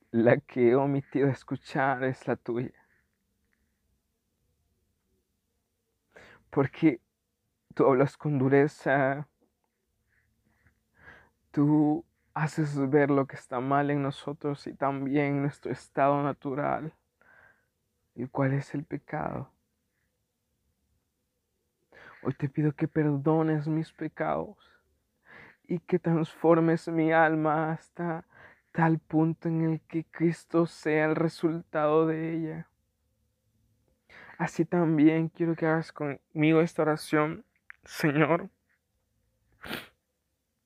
la 0.09 0.38
que 0.38 0.72
he 0.72 0.76
omitido 0.76 1.28
escuchar 1.28 2.03
es 2.05 2.28
la 2.28 2.38
tuya. 2.38 2.74
Porque 6.49 7.01
tú 7.82 7.88
hablas 7.88 8.16
con 8.16 8.38
dureza, 8.38 9.28
Tú 11.50 12.06
haces 12.34 12.90
ver 12.90 13.10
lo 13.10 13.26
que 13.26 13.36
está 13.36 13.60
mal 13.60 13.90
en 13.90 14.04
nosotros 14.04 14.68
y 14.68 14.74
también 14.74 15.42
nuestro 15.42 15.72
estado 15.72 16.24
natural, 16.24 16.94
el 18.16 18.30
cual 18.30 18.54
es 18.54 18.74
el 18.74 18.86
pecado. 18.86 19.52
Hoy 22.24 22.34
te 22.36 22.48
pido 22.48 22.72
que 22.72 22.88
perdones 22.88 23.68
mis 23.68 23.92
pecados 23.92 24.58
y 25.68 25.80
que 25.80 26.00
transformes 26.00 26.88
mi 26.88 27.12
alma 27.12 27.74
hasta 27.74 28.26
tal 28.72 29.00
punto 29.00 29.50
en 29.50 29.64
el 29.64 29.82
que 29.82 30.06
Cristo 30.06 30.68
sea 30.68 31.06
el 31.06 31.16
resultado 31.16 32.08
de 32.08 32.34
ella. 32.34 32.68
Así 34.38 34.64
también 34.64 35.28
quiero 35.28 35.56
que 35.56 35.66
hagas 35.66 35.92
conmigo 35.92 36.62
esta 36.62 36.84
oración, 36.84 37.44
Señor. 37.84 38.50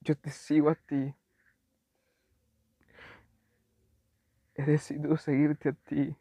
Yo 0.01 0.15
te 0.15 0.29
sigo 0.29 0.69
a 0.69 0.75
ti. 0.75 1.15
He 4.55 4.63
decidido 4.63 5.17
seguirte 5.17 5.69
a 5.69 5.73
ti. 5.73 6.15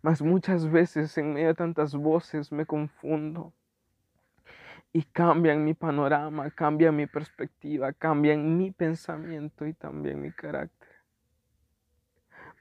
Mas 0.00 0.22
muchas 0.22 0.70
veces 0.70 1.16
en 1.18 1.34
medio 1.34 1.48
de 1.48 1.54
tantas 1.54 1.94
voces 1.94 2.52
me 2.52 2.64
confundo 2.64 3.52
y 4.92 5.02
cambian 5.02 5.64
mi 5.64 5.74
panorama, 5.74 6.50
cambian 6.50 6.96
mi 6.96 7.06
perspectiva, 7.06 7.92
cambian 7.92 8.56
mi 8.56 8.70
pensamiento 8.70 9.66
y 9.66 9.74
también 9.74 10.20
mi 10.20 10.32
carácter. 10.32 10.88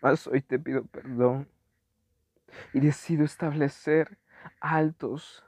Mas 0.01 0.27
hoy 0.27 0.41
te 0.41 0.59
pido 0.59 0.85
perdón 0.85 1.47
y 2.73 2.79
decido 2.79 3.23
establecer 3.23 4.17
altos, 4.59 5.43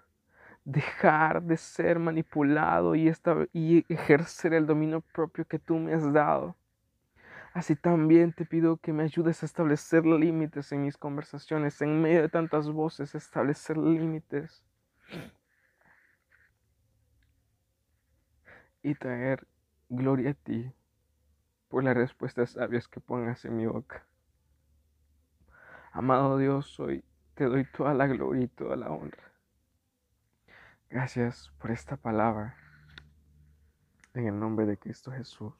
dejar 0.71 1.41
de 1.41 1.57
ser 1.57 1.97
manipulado 1.97 2.93
y, 2.95 3.11
y 3.53 3.85
ejercer 3.91 4.53
el 4.53 4.67
dominio 4.67 5.01
propio 5.01 5.45
que 5.45 5.57
tú 5.57 5.77
me 5.77 5.93
has 5.93 6.13
dado. 6.13 6.55
Así 7.53 7.75
también 7.75 8.33
te 8.33 8.45
pido 8.45 8.77
que 8.77 8.93
me 8.93 9.03
ayudes 9.03 9.41
a 9.41 9.47
establecer 9.47 10.05
límites 10.05 10.71
en 10.71 10.83
mis 10.83 10.97
conversaciones, 10.97 11.81
en 11.81 11.99
medio 12.01 12.21
de 12.21 12.29
tantas 12.29 12.69
voces, 12.69 13.15
establecer 13.15 13.77
límites 13.77 14.63
y 18.83 18.93
traer 18.93 19.47
gloria 19.89 20.31
a 20.31 20.33
ti 20.35 20.71
por 21.67 21.83
las 21.83 21.97
respuestas 21.97 22.51
sabias 22.51 22.87
que 22.87 22.99
pongas 22.99 23.43
en 23.45 23.57
mi 23.57 23.65
boca. 23.65 24.05
Amado 25.91 26.37
Dios, 26.37 26.79
hoy 26.79 27.03
te 27.33 27.45
doy 27.45 27.65
toda 27.65 27.95
la 27.95 28.05
gloria 28.05 28.43
y 28.43 28.47
toda 28.47 28.75
la 28.75 28.91
honra. 28.91 29.28
Gracias 30.89 31.51
por 31.59 31.69
esta 31.69 31.97
palabra. 31.97 32.55
En 34.15 34.25
el 34.25 34.39
nombre 34.39 34.65
de 34.65 34.77
Cristo 34.77 35.11
Jesús. 35.11 35.53